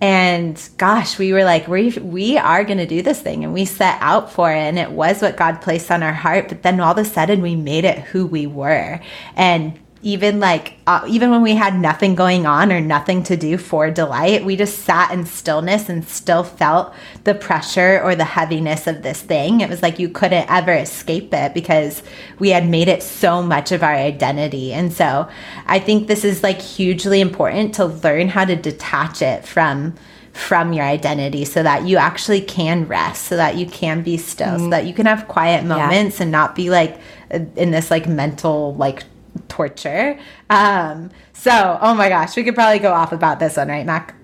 [0.00, 3.42] and gosh we were like we we are going to do this thing.
[3.42, 6.48] And we set out for it and it was what god placed on our heart
[6.48, 9.00] but then all of a sudden we made it who we were.
[9.34, 13.56] And even like uh, even when we had nothing going on or nothing to do
[13.56, 16.92] for delight we just sat in stillness and still felt
[17.24, 21.32] the pressure or the heaviness of this thing it was like you couldn't ever escape
[21.32, 22.02] it because
[22.38, 25.28] we had made it so much of our identity and so
[25.66, 29.94] i think this is like hugely important to learn how to detach it from
[30.32, 34.46] from your identity so that you actually can rest so that you can be still
[34.46, 34.64] mm-hmm.
[34.64, 36.22] so that you can have quiet moments yeah.
[36.22, 36.98] and not be like
[37.30, 39.04] in this like mental like
[39.48, 40.18] torture.
[40.50, 44.14] Um, so, oh my gosh, we could probably go off about this one, right, Mac?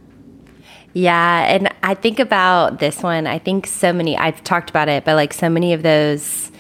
[0.94, 3.26] Yeah, and I think about this one.
[3.26, 6.50] I think so many, I've talked about it, but like so many of those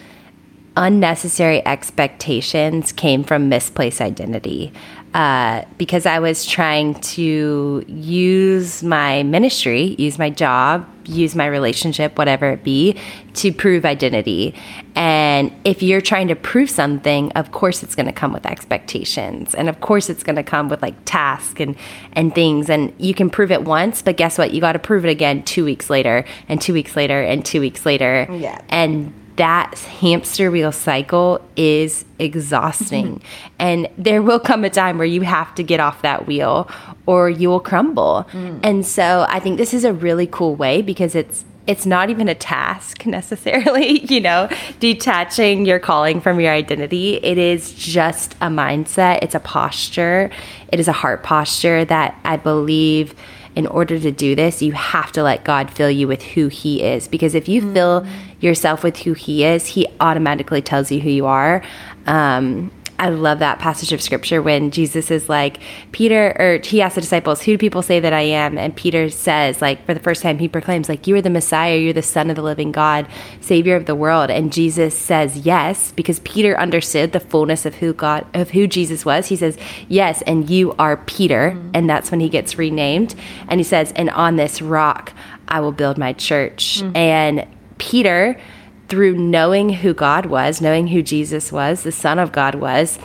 [0.76, 4.72] unnecessary expectations came from misplaced identity
[5.14, 12.18] uh, because I was trying to use my ministry, use my job, use my relationship,
[12.18, 12.94] whatever it be,
[13.34, 14.54] to prove identity.
[14.94, 19.54] And if you're trying to prove something, of course it's going to come with expectations.
[19.54, 21.76] And of course it's going to come with like tasks and,
[22.12, 22.68] and things.
[22.68, 24.52] And you can prove it once, but guess what?
[24.52, 27.60] You got to prove it again two weeks later, and two weeks later, and two
[27.60, 28.28] weeks later.
[28.30, 28.60] Yeah.
[28.68, 33.22] And that hamster wheel cycle is exhausting.
[33.58, 36.70] and there will come a time where you have to get off that wheel
[37.06, 38.28] or you will crumble.
[38.32, 38.60] Mm.
[38.62, 42.28] And so I think this is a really cool way because it's it's not even
[42.28, 44.48] a task necessarily, you know,
[44.80, 47.16] detaching your calling from your identity.
[47.16, 50.30] It is just a mindset, it's a posture,
[50.72, 53.14] it is a heart posture that I believe
[53.54, 56.82] in order to do this, you have to let God fill you with who He
[56.82, 57.08] is.
[57.08, 57.74] Because if you mm-hmm.
[57.74, 58.06] fill
[58.40, 61.62] yourself with who He is, He automatically tells you who you are.
[62.06, 65.60] Um, I love that passage of scripture when Jesus is like,
[65.92, 68.58] Peter, or he asks the disciples, Who do people say that I am?
[68.58, 71.76] And Peter says, like, for the first time, he proclaims, like, You are the Messiah,
[71.76, 73.06] you're the Son of the living God,
[73.40, 74.30] Savior of the world.
[74.30, 79.04] And Jesus says, Yes, because Peter understood the fullness of who God, of who Jesus
[79.04, 79.26] was.
[79.26, 79.56] He says,
[79.88, 81.52] Yes, and you are Peter.
[81.52, 81.70] Mm-hmm.
[81.74, 83.14] And that's when he gets renamed.
[83.48, 85.12] And he says, And on this rock,
[85.46, 86.80] I will build my church.
[86.82, 86.96] Mm-hmm.
[86.96, 87.46] And
[87.78, 88.40] Peter,
[88.88, 92.98] through knowing who God was, knowing who Jesus was, the Son of God was,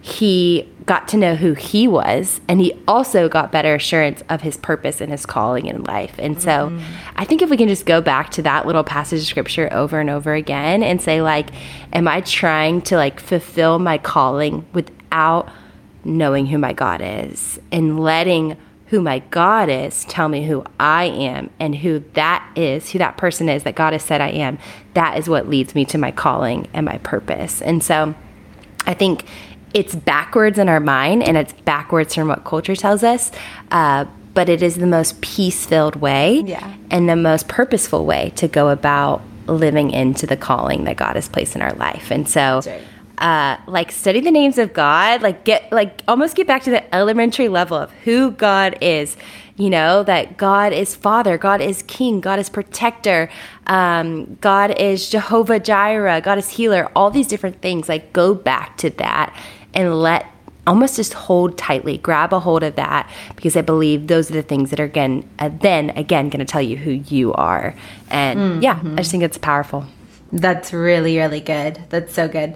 [0.00, 4.56] he got to know who he was and he also got better assurance of his
[4.56, 6.14] purpose and his calling in life.
[6.18, 6.82] And so mm.
[7.14, 10.00] I think if we can just go back to that little passage of scripture over
[10.00, 11.50] and over again and say like
[11.92, 15.50] am I trying to like fulfill my calling without
[16.04, 18.56] knowing who my God is and letting
[18.88, 23.16] who my God is, tell me who I am and who that is, who that
[23.16, 24.58] person is that God has said I am,
[24.94, 27.60] that is what leads me to my calling and my purpose.
[27.60, 28.14] And so
[28.86, 29.24] I think
[29.74, 33.30] it's backwards in our mind and it's backwards from what culture tells us.
[33.70, 36.74] Uh, but it is the most peace filled way yeah.
[36.90, 41.28] and the most purposeful way to go about living into the calling that God has
[41.28, 42.10] placed in our life.
[42.10, 42.82] And so, right.
[43.20, 46.94] Uh, like, study the names of God, like, get, like, almost get back to the
[46.94, 49.16] elementary level of who God is.
[49.56, 53.28] You know, that God is Father, God is King, God is Protector,
[53.66, 57.88] um, God is Jehovah Jireh, God is Healer, all these different things.
[57.88, 59.36] Like, go back to that
[59.74, 60.26] and let
[60.68, 64.42] almost just hold tightly, grab a hold of that because I believe those are the
[64.42, 67.74] things that are again, uh, then again, going to tell you who you are.
[68.10, 68.62] And mm-hmm.
[68.62, 69.86] yeah, I just think it's powerful.
[70.30, 71.82] That's really, really good.
[71.88, 72.54] That's so good.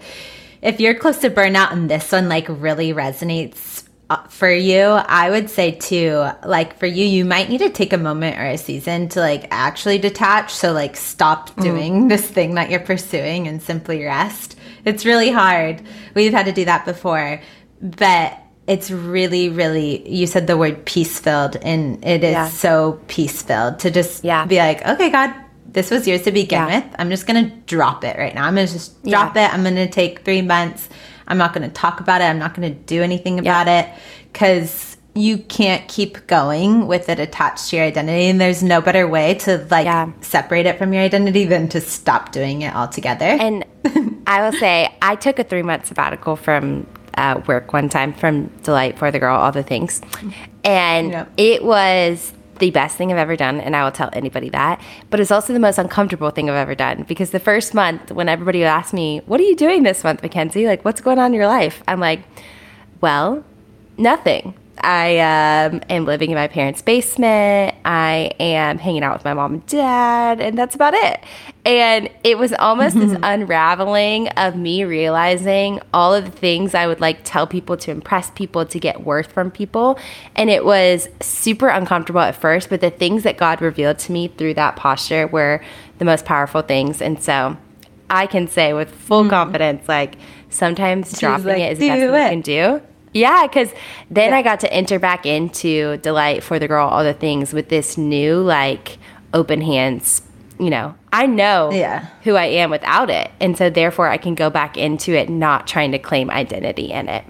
[0.62, 5.30] If you're close to burnout and this one like really resonates uh, for you, I
[5.30, 8.56] would say too, like for you, you might need to take a moment or a
[8.56, 10.54] season to like actually detach.
[10.54, 11.62] So like stop mm.
[11.62, 12.08] doing mm.
[12.10, 14.56] this thing that you're pursuing and simply rest.
[14.84, 15.82] It's really hard.
[16.14, 17.40] We've had to do that before
[17.82, 22.48] but it's really really you said the word peace filled and it is yeah.
[22.48, 24.46] so peace filled to just yeah.
[24.46, 25.34] be like okay god
[25.72, 26.80] this was yours to begin yeah.
[26.80, 29.88] with i'm just gonna drop it right now i'm gonna just drop it i'm gonna
[29.88, 30.88] take three months
[31.28, 33.88] i'm not gonna talk about it i'm not gonna do anything about it
[34.32, 39.06] because you can't keep going with it attached to your identity and there's no better
[39.06, 40.10] way to like yeah.
[40.22, 43.64] separate it from your identity than to stop doing it altogether and
[44.26, 48.46] i will say i took a three month sabbatical from at work one time from
[48.62, 50.00] Delight for the Girl, all the things.
[50.64, 51.32] And yep.
[51.36, 52.32] it was
[52.62, 54.80] the best thing I've ever done, and I will tell anybody that.
[55.10, 58.28] But it's also the most uncomfortable thing I've ever done because the first month, when
[58.28, 60.66] everybody asked me, What are you doing this month, Mackenzie?
[60.66, 61.82] Like, what's going on in your life?
[61.88, 62.20] I'm like,
[63.00, 63.44] Well,
[63.98, 64.54] nothing.
[64.78, 67.74] I um, am living in my parents' basement.
[67.84, 71.22] I am hanging out with my mom and dad, and that's about it.
[71.64, 77.00] And it was almost this unraveling of me realizing all of the things I would
[77.00, 79.98] like tell people to impress people, to get worth from people.
[80.34, 84.28] And it was super uncomfortable at first, but the things that God revealed to me
[84.28, 85.62] through that posture were
[85.98, 87.02] the most powerful things.
[87.02, 87.56] And so
[88.08, 89.30] I can say with full mm-hmm.
[89.30, 90.16] confidence, like
[90.48, 93.70] sometimes She's dropping like, it is the best thing you can do yeah, because
[94.10, 94.38] then yeah.
[94.38, 97.98] I got to enter back into Delight for the Girl, all the things with this
[97.98, 98.98] new, like,
[99.34, 100.22] open hands.
[100.58, 102.06] You know, I know yeah.
[102.22, 103.30] who I am without it.
[103.40, 107.08] And so, therefore, I can go back into it not trying to claim identity in
[107.08, 107.24] it.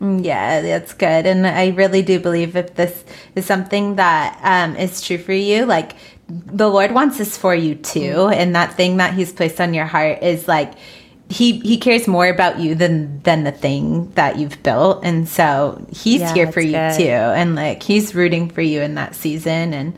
[0.00, 1.26] Mm, yeah, that's good.
[1.26, 3.04] And I really do believe if this
[3.34, 5.92] is something that um, is true for you, like,
[6.28, 8.00] the Lord wants this for you too.
[8.00, 8.40] Mm-hmm.
[8.40, 10.74] And that thing that He's placed on your heart is like,
[11.28, 15.04] he he cares more about you than than the thing that you've built.
[15.04, 16.96] And so he's yeah, here for you good.
[16.96, 17.04] too.
[17.04, 19.74] And like he's rooting for you in that season.
[19.74, 19.96] And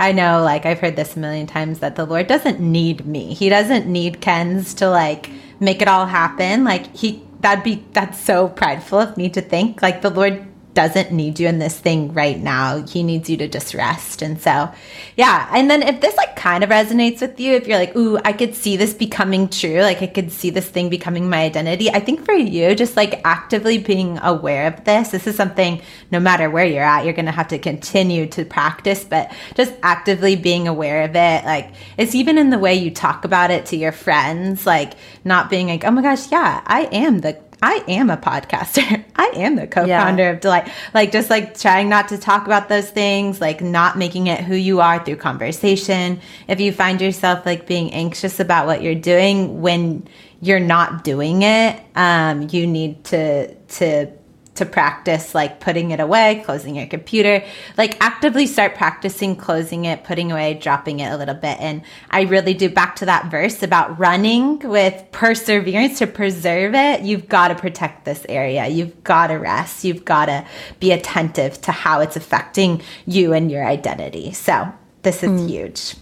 [0.00, 3.34] i know like i've heard this a million times that the lord doesn't need me.
[3.34, 6.62] He doesn't need Kenz to like make it all happen.
[6.64, 9.82] Like he that'd be that's so prideful of me to think.
[9.82, 10.46] Like the lord
[10.78, 12.86] doesn't need you in this thing right now.
[12.86, 14.22] He needs you to just rest.
[14.22, 14.72] And so,
[15.16, 15.48] yeah.
[15.50, 18.32] And then if this like kind of resonates with you, if you're like, ooh, I
[18.32, 21.90] could see this becoming true, like I could see this thing becoming my identity.
[21.90, 26.20] I think for you, just like actively being aware of this, this is something no
[26.20, 30.36] matter where you're at, you're going to have to continue to practice, but just actively
[30.36, 31.44] being aware of it.
[31.44, 34.92] Like it's even in the way you talk about it to your friends, like
[35.24, 39.04] not being like, oh my gosh, yeah, I am the I am a podcaster.
[39.16, 40.30] I am the co-founder yeah.
[40.30, 40.70] of Delight.
[40.94, 44.54] Like just like trying not to talk about those things, like not making it who
[44.54, 46.20] you are through conversation.
[46.46, 50.06] If you find yourself like being anxious about what you're doing when
[50.40, 54.17] you're not doing it, um, you need to to
[54.58, 57.44] to practice like putting it away, closing your computer,
[57.76, 61.58] like actively start practicing closing it, putting away, dropping it a little bit.
[61.60, 67.02] And I really do back to that verse about running with perseverance to preserve it.
[67.02, 68.66] You've got to protect this area.
[68.68, 69.84] You've got to rest.
[69.84, 70.46] You've got to
[70.80, 74.32] be attentive to how it's affecting you and your identity.
[74.32, 75.48] So this is mm.
[75.48, 75.94] huge.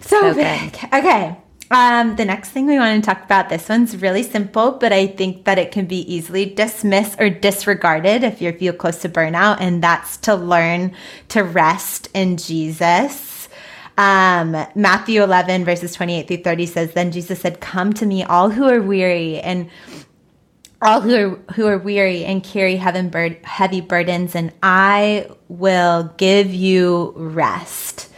[0.00, 0.70] So okay.
[0.72, 0.84] big.
[0.92, 1.36] Okay.
[1.72, 5.06] Um, the next thing we want to talk about, this one's really simple, but I
[5.06, 9.56] think that it can be easily dismissed or disregarded if you feel close to burnout,
[9.58, 10.92] and that's to learn
[11.28, 13.48] to rest in Jesus.
[13.96, 18.50] Um, Matthew 11, verses 28 through 30 says, Then Jesus said, Come to me, all
[18.50, 19.70] who are weary and
[20.82, 27.14] all who are, who are weary and carry heavy burdens, and I will give you
[27.16, 28.10] rest.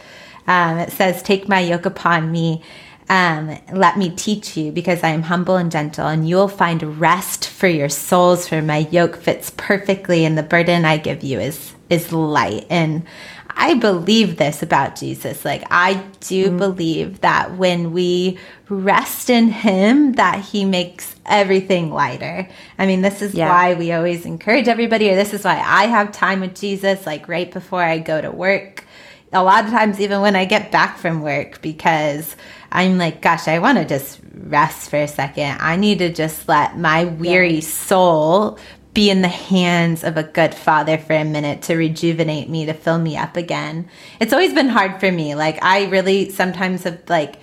[0.45, 2.61] Um, it says, Take my yoke upon me
[3.07, 6.99] Um, let me teach you because I am humble and gentle, and you will find
[6.99, 8.47] rest for your souls.
[8.47, 12.65] For my yoke fits perfectly, and the burden I give you is is light.
[12.69, 13.05] And
[13.57, 15.45] I believe this about Jesus.
[15.45, 16.57] Like I do mm.
[16.57, 18.37] believe that when we
[18.69, 22.47] rest in him that he makes everything lighter.
[22.77, 23.49] I mean, this is yeah.
[23.49, 27.27] why we always encourage everybody or this is why I have time with Jesus like
[27.27, 28.83] right before I go to work.
[29.31, 32.35] A lot of times even when I get back from work because
[32.75, 35.57] I'm like, gosh, I want to just rest for a second.
[35.61, 38.59] I need to just let my weary soul
[38.93, 42.73] be in the hands of a good father for a minute to rejuvenate me, to
[42.73, 43.87] fill me up again.
[44.19, 45.35] It's always been hard for me.
[45.35, 47.37] Like, I really sometimes have, like,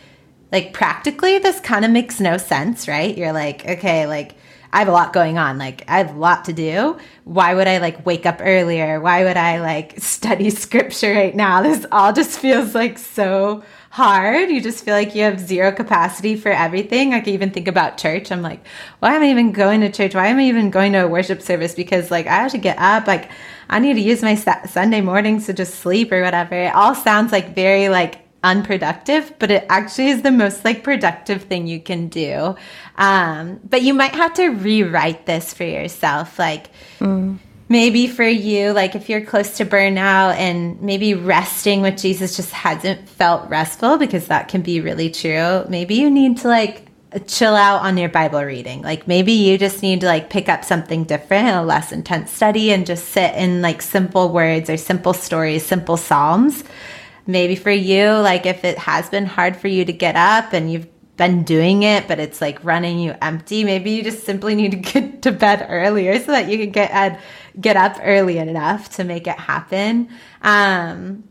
[0.51, 3.17] like practically, this kind of makes no sense, right?
[3.17, 4.35] You're like, okay, like,
[4.71, 5.59] I have a lot going on.
[5.59, 6.99] Like, I have a lot to do.
[7.25, 9.01] Why would I like wake up earlier?
[9.01, 11.63] Why would I like study scripture right now?
[11.63, 13.63] This all just feels like so
[13.93, 14.49] hard.
[14.49, 17.13] You just feel like you have zero capacity for everything.
[17.13, 18.33] I can even think about church.
[18.33, 18.67] I'm like,
[19.01, 20.15] why am I even going to church?
[20.15, 21.75] Why am I even going to a worship service?
[21.75, 23.07] Because like I have to get up.
[23.07, 23.31] Like
[23.69, 26.55] I need to use my Sunday mornings to just sleep or whatever.
[26.55, 31.43] It all sounds like very like unproductive, but it actually is the most like productive
[31.43, 32.57] thing you can do.
[32.97, 36.39] Um, but you might have to rewrite this for yourself.
[36.39, 37.39] Like, mm
[37.73, 42.53] maybe for you, like if you're close to burnout and maybe resting with Jesus just
[42.53, 46.87] hasn't felt restful because that can be really true, maybe you need to like
[47.27, 48.83] chill out on your Bible reading.
[48.83, 52.71] Like maybe you just need to like pick up something different, a less intense study,
[52.73, 56.65] and just sit in like simple words or simple stories, simple Psalms.
[57.27, 60.71] Maybe for you, like if it has been hard for you to get up and
[60.71, 64.71] you've been doing it, but it's like running you empty, maybe you just simply need
[64.73, 67.21] to get to bed earlier so that you can get at
[67.61, 70.09] get up early enough to make it happen.
[70.43, 71.25] Um,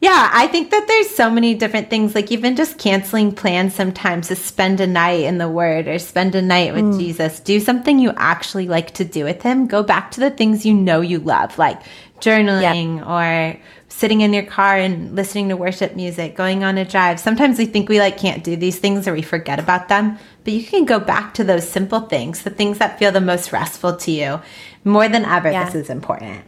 [0.00, 4.28] yeah, I think that there's so many different things, like even just canceling plans sometimes
[4.28, 6.98] to spend a night in the Word or spend a night with mm.
[6.98, 7.40] Jesus.
[7.40, 9.66] Do something you actually like to do with Him.
[9.66, 11.80] Go back to the things you know you love, like
[12.20, 13.58] journaling or
[13.96, 17.20] sitting in your car and listening to worship music, going on a drive.
[17.20, 20.52] Sometimes we think we like can't do these things or we forget about them, but
[20.52, 23.94] you can go back to those simple things, the things that feel the most restful
[23.96, 24.40] to you.
[24.82, 25.64] More than ever, yeah.
[25.64, 26.42] this is important.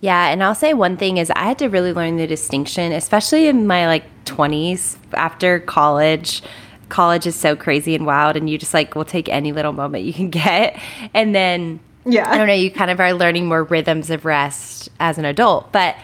[0.00, 3.46] Yeah, and I'll say one thing is I had to really learn the distinction, especially
[3.46, 6.42] in my like 20s after college.
[6.88, 10.04] College is so crazy and wild and you just like will take any little moment
[10.04, 10.80] you can get.
[11.12, 12.30] And then yeah.
[12.30, 15.72] I don't know, you kind of are learning more rhythms of rest as an adult,
[15.72, 15.96] but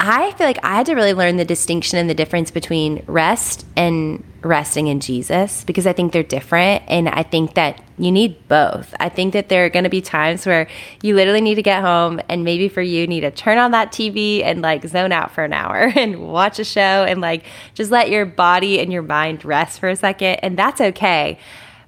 [0.00, 3.66] I feel like I had to really learn the distinction and the difference between rest
[3.76, 6.84] and resting in Jesus because I think they're different.
[6.86, 8.94] And I think that you need both.
[9.00, 10.68] I think that there are going to be times where
[11.02, 13.90] you literally need to get home and maybe for you need to turn on that
[13.90, 17.44] TV and like zone out for an hour and watch a show and like
[17.74, 20.36] just let your body and your mind rest for a second.
[20.44, 21.40] And that's okay.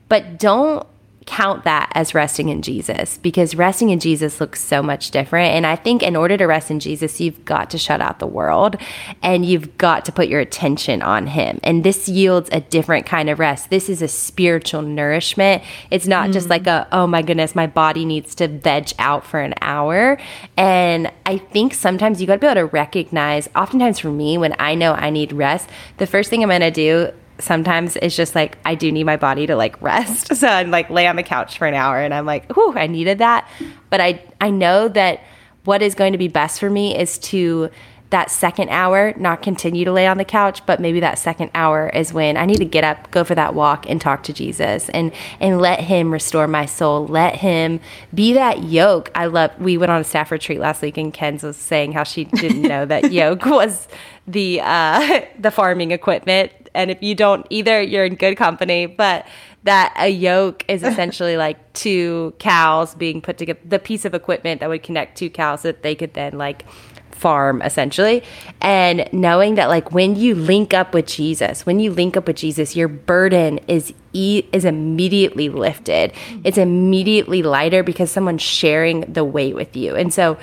[0.09, 0.85] But don't
[1.31, 5.55] count that as resting in Jesus because resting in Jesus looks so much different.
[5.55, 8.27] And I think in order to rest in Jesus, you've got to shut out the
[8.27, 8.77] world
[9.23, 11.61] and you've got to put your attention on Him.
[11.63, 13.71] And this yields a different kind of rest.
[13.71, 15.63] This is a spiritual nourishment.
[15.93, 16.33] It's not mm.
[16.33, 20.19] just like a, oh my goodness, my body needs to veg out for an hour.
[20.57, 24.57] And I think sometimes you got to be able to recognize, oftentimes for me, when
[24.59, 25.69] I know I need rest,
[25.99, 29.17] the first thing I'm going to do sometimes it's just like I do need my
[29.17, 30.35] body to like rest.
[30.41, 32.87] So I'm like lay on the couch for an hour and I'm like, whew, I
[32.87, 33.47] needed that.
[33.91, 35.21] But I I know that
[35.65, 37.71] what is going to be best for me is to
[38.11, 41.89] that second hour not continue to lay on the couch but maybe that second hour
[41.91, 44.89] is when i need to get up go for that walk and talk to jesus
[44.91, 47.81] and and let him restore my soul let him
[48.13, 51.43] be that yoke i love we went on a staff retreat last week and Kenz
[51.43, 53.87] was saying how she didn't know that yoke was
[54.27, 58.87] the uh the farming equipment and if you don't either, you're in good company.
[58.87, 59.27] But
[59.65, 64.61] that a yoke is essentially like two cows being put together, the piece of equipment
[64.61, 66.65] that would connect two cows that they could then like
[67.11, 68.23] farm essentially.
[68.63, 72.37] And knowing that like when you link up with Jesus when you link up with
[72.37, 76.13] Jesus your burden is e- is immediately lifted.
[76.13, 76.41] Mm-hmm.
[76.45, 79.95] It's immediately lighter because someone's sharing the weight with you.
[79.95, 80.39] And so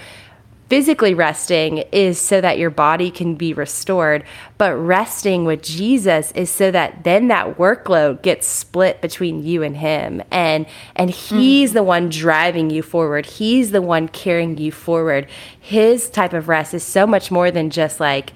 [0.69, 4.23] physically resting is so that your body can be restored,
[4.57, 9.77] but resting with Jesus is so that then that workload gets split between you and
[9.77, 10.65] him and
[10.95, 11.75] and he's mm.
[11.75, 13.25] the one driving you forward.
[13.25, 15.27] He's the one carrying you forward.
[15.59, 18.33] His type of rest is so much more than just like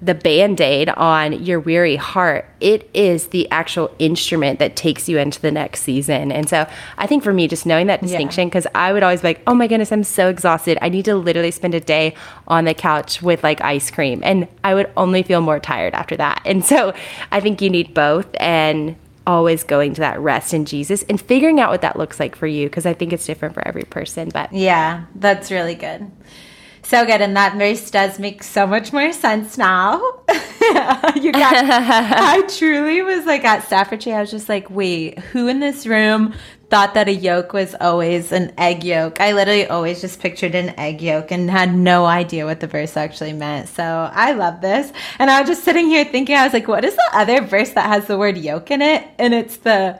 [0.00, 2.46] the band aid on your weary heart.
[2.60, 6.32] It is the actual instrument that takes you into the next season.
[6.32, 6.68] And so
[6.98, 8.80] I think for me, just knowing that distinction, because yeah.
[8.86, 10.78] I would always be like, oh my goodness, I'm so exhausted.
[10.82, 12.14] I need to literally spend a day
[12.48, 14.20] on the couch with like ice cream.
[14.24, 16.42] And I would only feel more tired after that.
[16.44, 16.94] And so
[17.30, 18.28] I think you need both.
[18.40, 22.36] And always going to that rest in Jesus and figuring out what that looks like
[22.36, 24.28] for you because I think it's different for every person.
[24.28, 26.10] But yeah, that's really good.
[26.84, 27.22] So good.
[27.22, 29.96] And that verse does make so much more sense now.
[30.28, 35.60] you got, I truly was like at staffordshire I was just like, wait, who in
[35.60, 36.34] this room
[36.70, 39.20] thought that a yolk was always an egg yolk?
[39.20, 42.96] I literally always just pictured an egg yoke and had no idea what the verse
[42.96, 43.68] actually meant.
[43.68, 44.92] So I love this.
[45.18, 47.70] And I was just sitting here thinking, I was like, what is the other verse
[47.70, 49.06] that has the word yolk in it?
[49.18, 49.98] And it's the,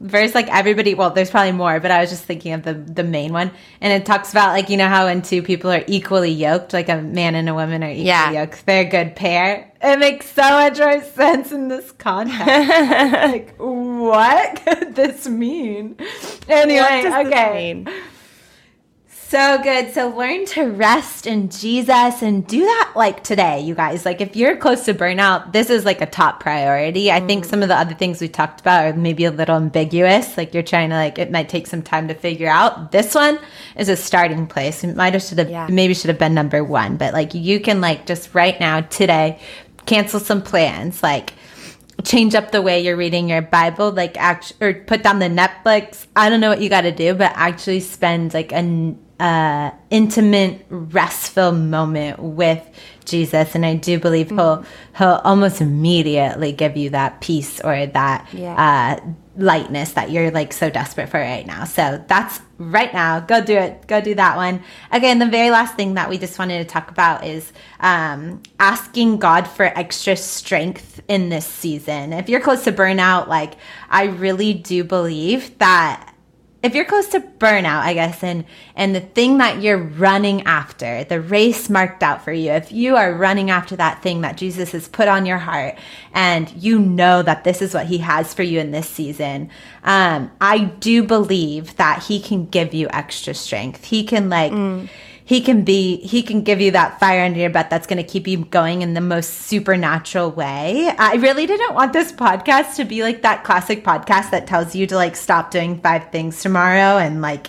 [0.00, 3.02] verse like everybody well there's probably more but i was just thinking of the the
[3.02, 3.50] main one
[3.80, 6.88] and it talks about like you know how when two people are equally yoked like
[6.88, 8.30] a man and a woman are equally yeah.
[8.30, 13.54] yoked they're a good pair it makes so much more sense in this context like
[13.58, 15.96] what could this mean
[16.48, 17.84] anyway okay
[19.28, 19.92] so good.
[19.92, 24.06] So learn to rest in Jesus and do that like today, you guys.
[24.06, 27.12] Like if you're close to burnout, this is like a top priority.
[27.12, 27.50] I think mm.
[27.50, 30.38] some of the other things we talked about are maybe a little ambiguous.
[30.38, 32.90] Like you're trying to like it might take some time to figure out.
[32.90, 33.38] This one
[33.76, 34.82] is a starting place.
[34.82, 35.68] It might have should have yeah.
[35.70, 39.38] maybe should have been number one, but like you can like just right now today
[39.88, 41.02] cancel some plans.
[41.02, 41.32] Like
[42.04, 46.06] change up the way you're reading your Bible, like act or put down the Netflix.
[46.14, 50.64] I don't know what you got to do, but actually spend like an uh, intimate,
[50.68, 52.64] restful moment with
[53.08, 54.38] Jesus, and I do believe mm-hmm.
[54.38, 54.64] he'll
[54.96, 59.00] he'll almost immediately give you that peace or that yeah.
[59.00, 61.64] uh, lightness that you're like so desperate for right now.
[61.64, 63.20] So that's right now.
[63.20, 63.86] Go do it.
[63.86, 64.62] Go do that one.
[64.90, 69.18] Again, the very last thing that we just wanted to talk about is um, asking
[69.18, 72.12] God for extra strength in this season.
[72.12, 73.54] If you're close to burnout, like
[73.88, 76.14] I really do believe that
[76.60, 78.44] if you're close to burnout, I guess, and
[78.74, 82.96] and the thing that you're running after, the race marked out for you, if you
[82.96, 85.76] are running after that thing that Jesus has put on your heart,
[86.12, 89.50] and you know that this is what He has for you in this season,
[89.84, 93.84] um, I do believe that He can give you extra strength.
[93.84, 94.52] He can like.
[94.52, 94.88] Mm
[95.28, 98.02] he can be he can give you that fire under your butt that's going to
[98.02, 100.90] keep you going in the most supernatural way.
[100.98, 104.86] I really didn't want this podcast to be like that classic podcast that tells you
[104.86, 107.48] to like stop doing five things tomorrow and like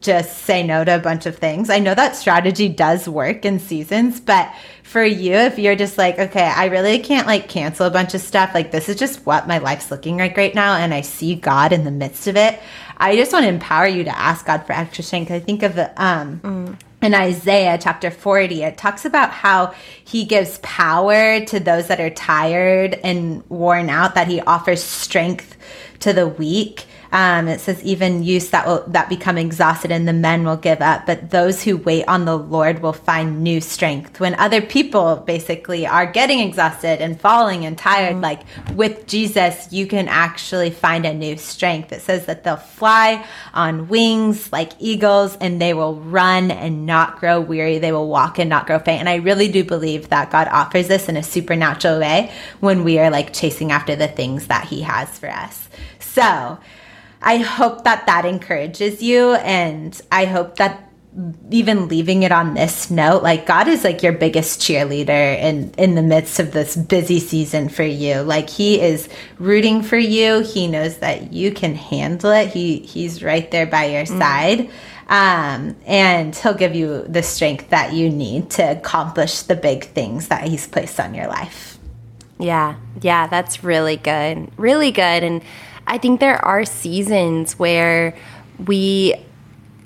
[0.00, 1.70] just say no to a bunch of things.
[1.70, 6.18] I know that strategy does work in seasons but for you if you're just like
[6.18, 9.48] okay i really can't like cancel a bunch of stuff like this is just what
[9.48, 12.60] my life's looking like right now and i see god in the midst of it
[12.98, 15.30] i just want to empower you to ask god for extra strength.
[15.30, 19.74] I think of the um mm in Isaiah chapter 40, it talks about how
[20.04, 25.56] he gives power to those that are tired and worn out, that he offers strength
[25.98, 26.86] to the weak.
[27.12, 30.80] Um, it says even use that will that become exhausted and the men will give
[30.80, 34.18] up, but those who wait on the Lord will find new strength.
[34.18, 38.22] When other people basically are getting exhausted and falling and tired, mm-hmm.
[38.22, 38.40] like
[38.74, 41.92] with Jesus, you can actually find a new strength.
[41.92, 47.20] It says that they'll fly on wings like eagles and they will run and not
[47.20, 47.78] grow weary.
[47.78, 49.00] They will walk and not grow faint.
[49.00, 52.98] And I really do believe that God offers this in a supernatural way when we
[52.98, 55.68] are like chasing after the things that He has for us.
[56.00, 56.58] So,
[57.22, 59.34] I hope that that encourages you.
[59.34, 60.88] And I hope that
[61.50, 65.94] even leaving it on this note, like God is like your biggest cheerleader in, in
[65.94, 68.22] the midst of this busy season for you.
[68.22, 69.08] Like he is
[69.38, 70.40] rooting for you.
[70.40, 72.48] He knows that you can handle it.
[72.48, 74.18] He he's right there by your mm.
[74.18, 74.70] side.
[75.08, 80.28] Um, and he'll give you the strength that you need to accomplish the big things
[80.28, 81.78] that he's placed on your life.
[82.38, 84.50] Yeah, yeah, that's really good.
[84.56, 85.22] Really good.
[85.22, 85.42] And
[85.86, 88.16] I think there are seasons where
[88.66, 89.14] we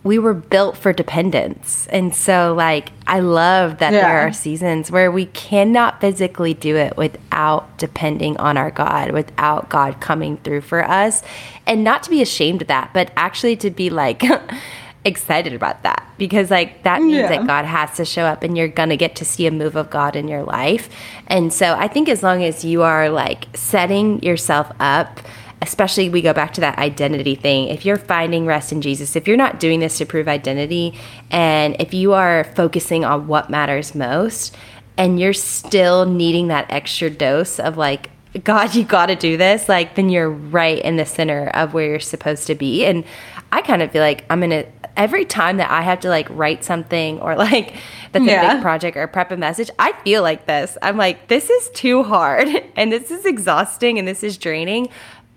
[0.07, 1.89] we were built for dependence.
[1.89, 4.03] And so like I love that yeah.
[4.03, 9.69] there are seasons where we cannot physically do it without depending on our God, without
[9.69, 11.25] God coming through for us.
[11.67, 14.23] And not to be ashamed of that, but actually to be like
[15.05, 17.29] excited about that because like that means yeah.
[17.29, 19.75] that God has to show up and you're going to get to see a move
[19.75, 20.89] of God in your life.
[21.27, 25.21] And so I think as long as you are like setting yourself up
[25.63, 27.69] especially we go back to that identity thing.
[27.69, 30.99] If you're finding rest in Jesus, if you're not doing this to prove identity,
[31.31, 34.57] and if you are focusing on what matters most,
[34.99, 38.11] and you're still needing that extra dose of like
[38.45, 41.89] God, you got to do this, like then you're right in the center of where
[41.89, 42.85] you're supposed to be.
[42.85, 43.05] And
[43.53, 46.27] I kind of feel like I'm in a every time that I have to like
[46.31, 47.75] write something or like
[48.13, 48.51] that's yeah.
[48.51, 50.77] a big project or prep a message, I feel like this.
[50.83, 54.89] I'm like, this is too hard and this is exhausting and this is draining.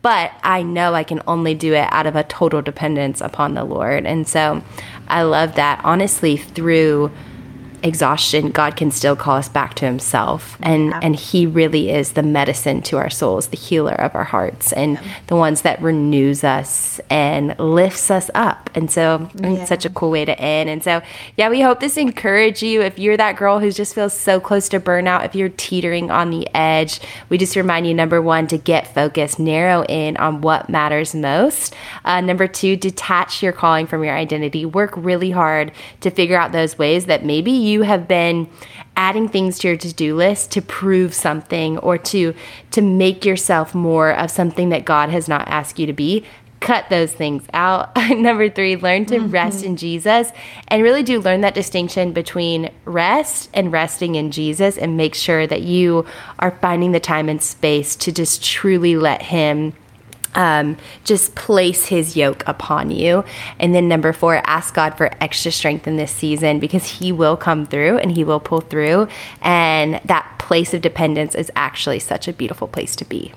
[0.01, 3.63] But I know I can only do it out of a total dependence upon the
[3.63, 4.05] Lord.
[4.05, 4.63] And so
[5.07, 7.11] I love that honestly through
[7.83, 10.99] exhaustion, God can still call us back to Himself, and yeah.
[11.01, 14.93] and He really is the medicine to our souls, the healer of our hearts, and
[14.93, 15.15] yeah.
[15.27, 18.69] the ones that renews us and lifts us up.
[18.75, 19.51] And so, yeah.
[19.51, 20.69] it's such a cool way to end.
[20.69, 21.01] And so,
[21.37, 22.81] yeah, we hope this encourage you.
[22.81, 26.31] If you're that girl who just feels so close to burnout, if you're teetering on
[26.31, 26.99] the edge,
[27.29, 31.75] we just remind you number one to get focused, narrow in on what matters most.
[32.05, 34.65] Uh, number two, detach your calling from your identity.
[34.65, 35.71] Work really hard
[36.01, 38.49] to figure out those ways that maybe you you have been
[38.95, 42.33] adding things to your to-do list to prove something or to
[42.71, 46.25] to make yourself more of something that God has not asked you to be,
[46.59, 47.95] cut those things out.
[48.09, 49.31] Number 3, learn to mm-hmm.
[49.31, 50.31] rest in Jesus
[50.67, 55.47] and really do learn that distinction between rest and resting in Jesus and make sure
[55.47, 56.05] that you
[56.39, 59.73] are finding the time and space to just truly let him
[60.35, 63.23] um, just place his yoke upon you.
[63.59, 67.37] And then number four, ask God for extra strength in this season because he will
[67.37, 69.07] come through and he will pull through.
[69.41, 73.33] And that place of dependence is actually such a beautiful place to be.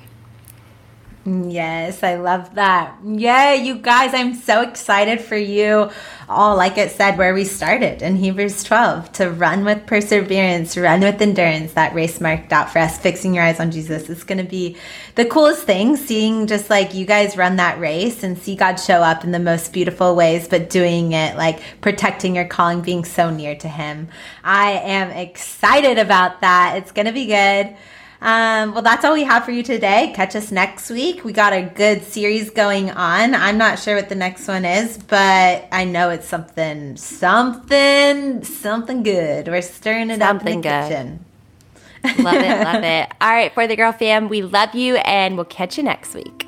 [1.25, 2.97] Yes, I love that.
[3.05, 5.89] Yeah, you guys, I'm so excited for you.
[6.29, 11.01] All like it said, where we started in Hebrews 12 to run with perseverance, run
[11.01, 14.11] with endurance, that race marked out for us, fixing your eyes on Jesus.
[14.11, 14.77] It's going to be
[15.14, 19.01] the coolest thing, seeing just like you guys run that race and see God show
[19.01, 23.31] up in the most beautiful ways, but doing it like protecting your calling, being so
[23.31, 24.09] near to Him.
[24.43, 26.79] I am excited about that.
[26.79, 27.77] It's going to be good.
[28.23, 30.12] Um, well, that's all we have for you today.
[30.14, 31.25] Catch us next week.
[31.25, 33.35] We got a good series going on.
[33.35, 39.03] I'm not sure what the next one is, but I know it's something, something, something
[39.03, 39.49] good.
[39.49, 40.89] We're stirring it something up in the good.
[40.89, 42.25] kitchen.
[42.25, 43.12] love it, love it.
[43.20, 46.47] All right, for the girl fam, we love you, and we'll catch you next week.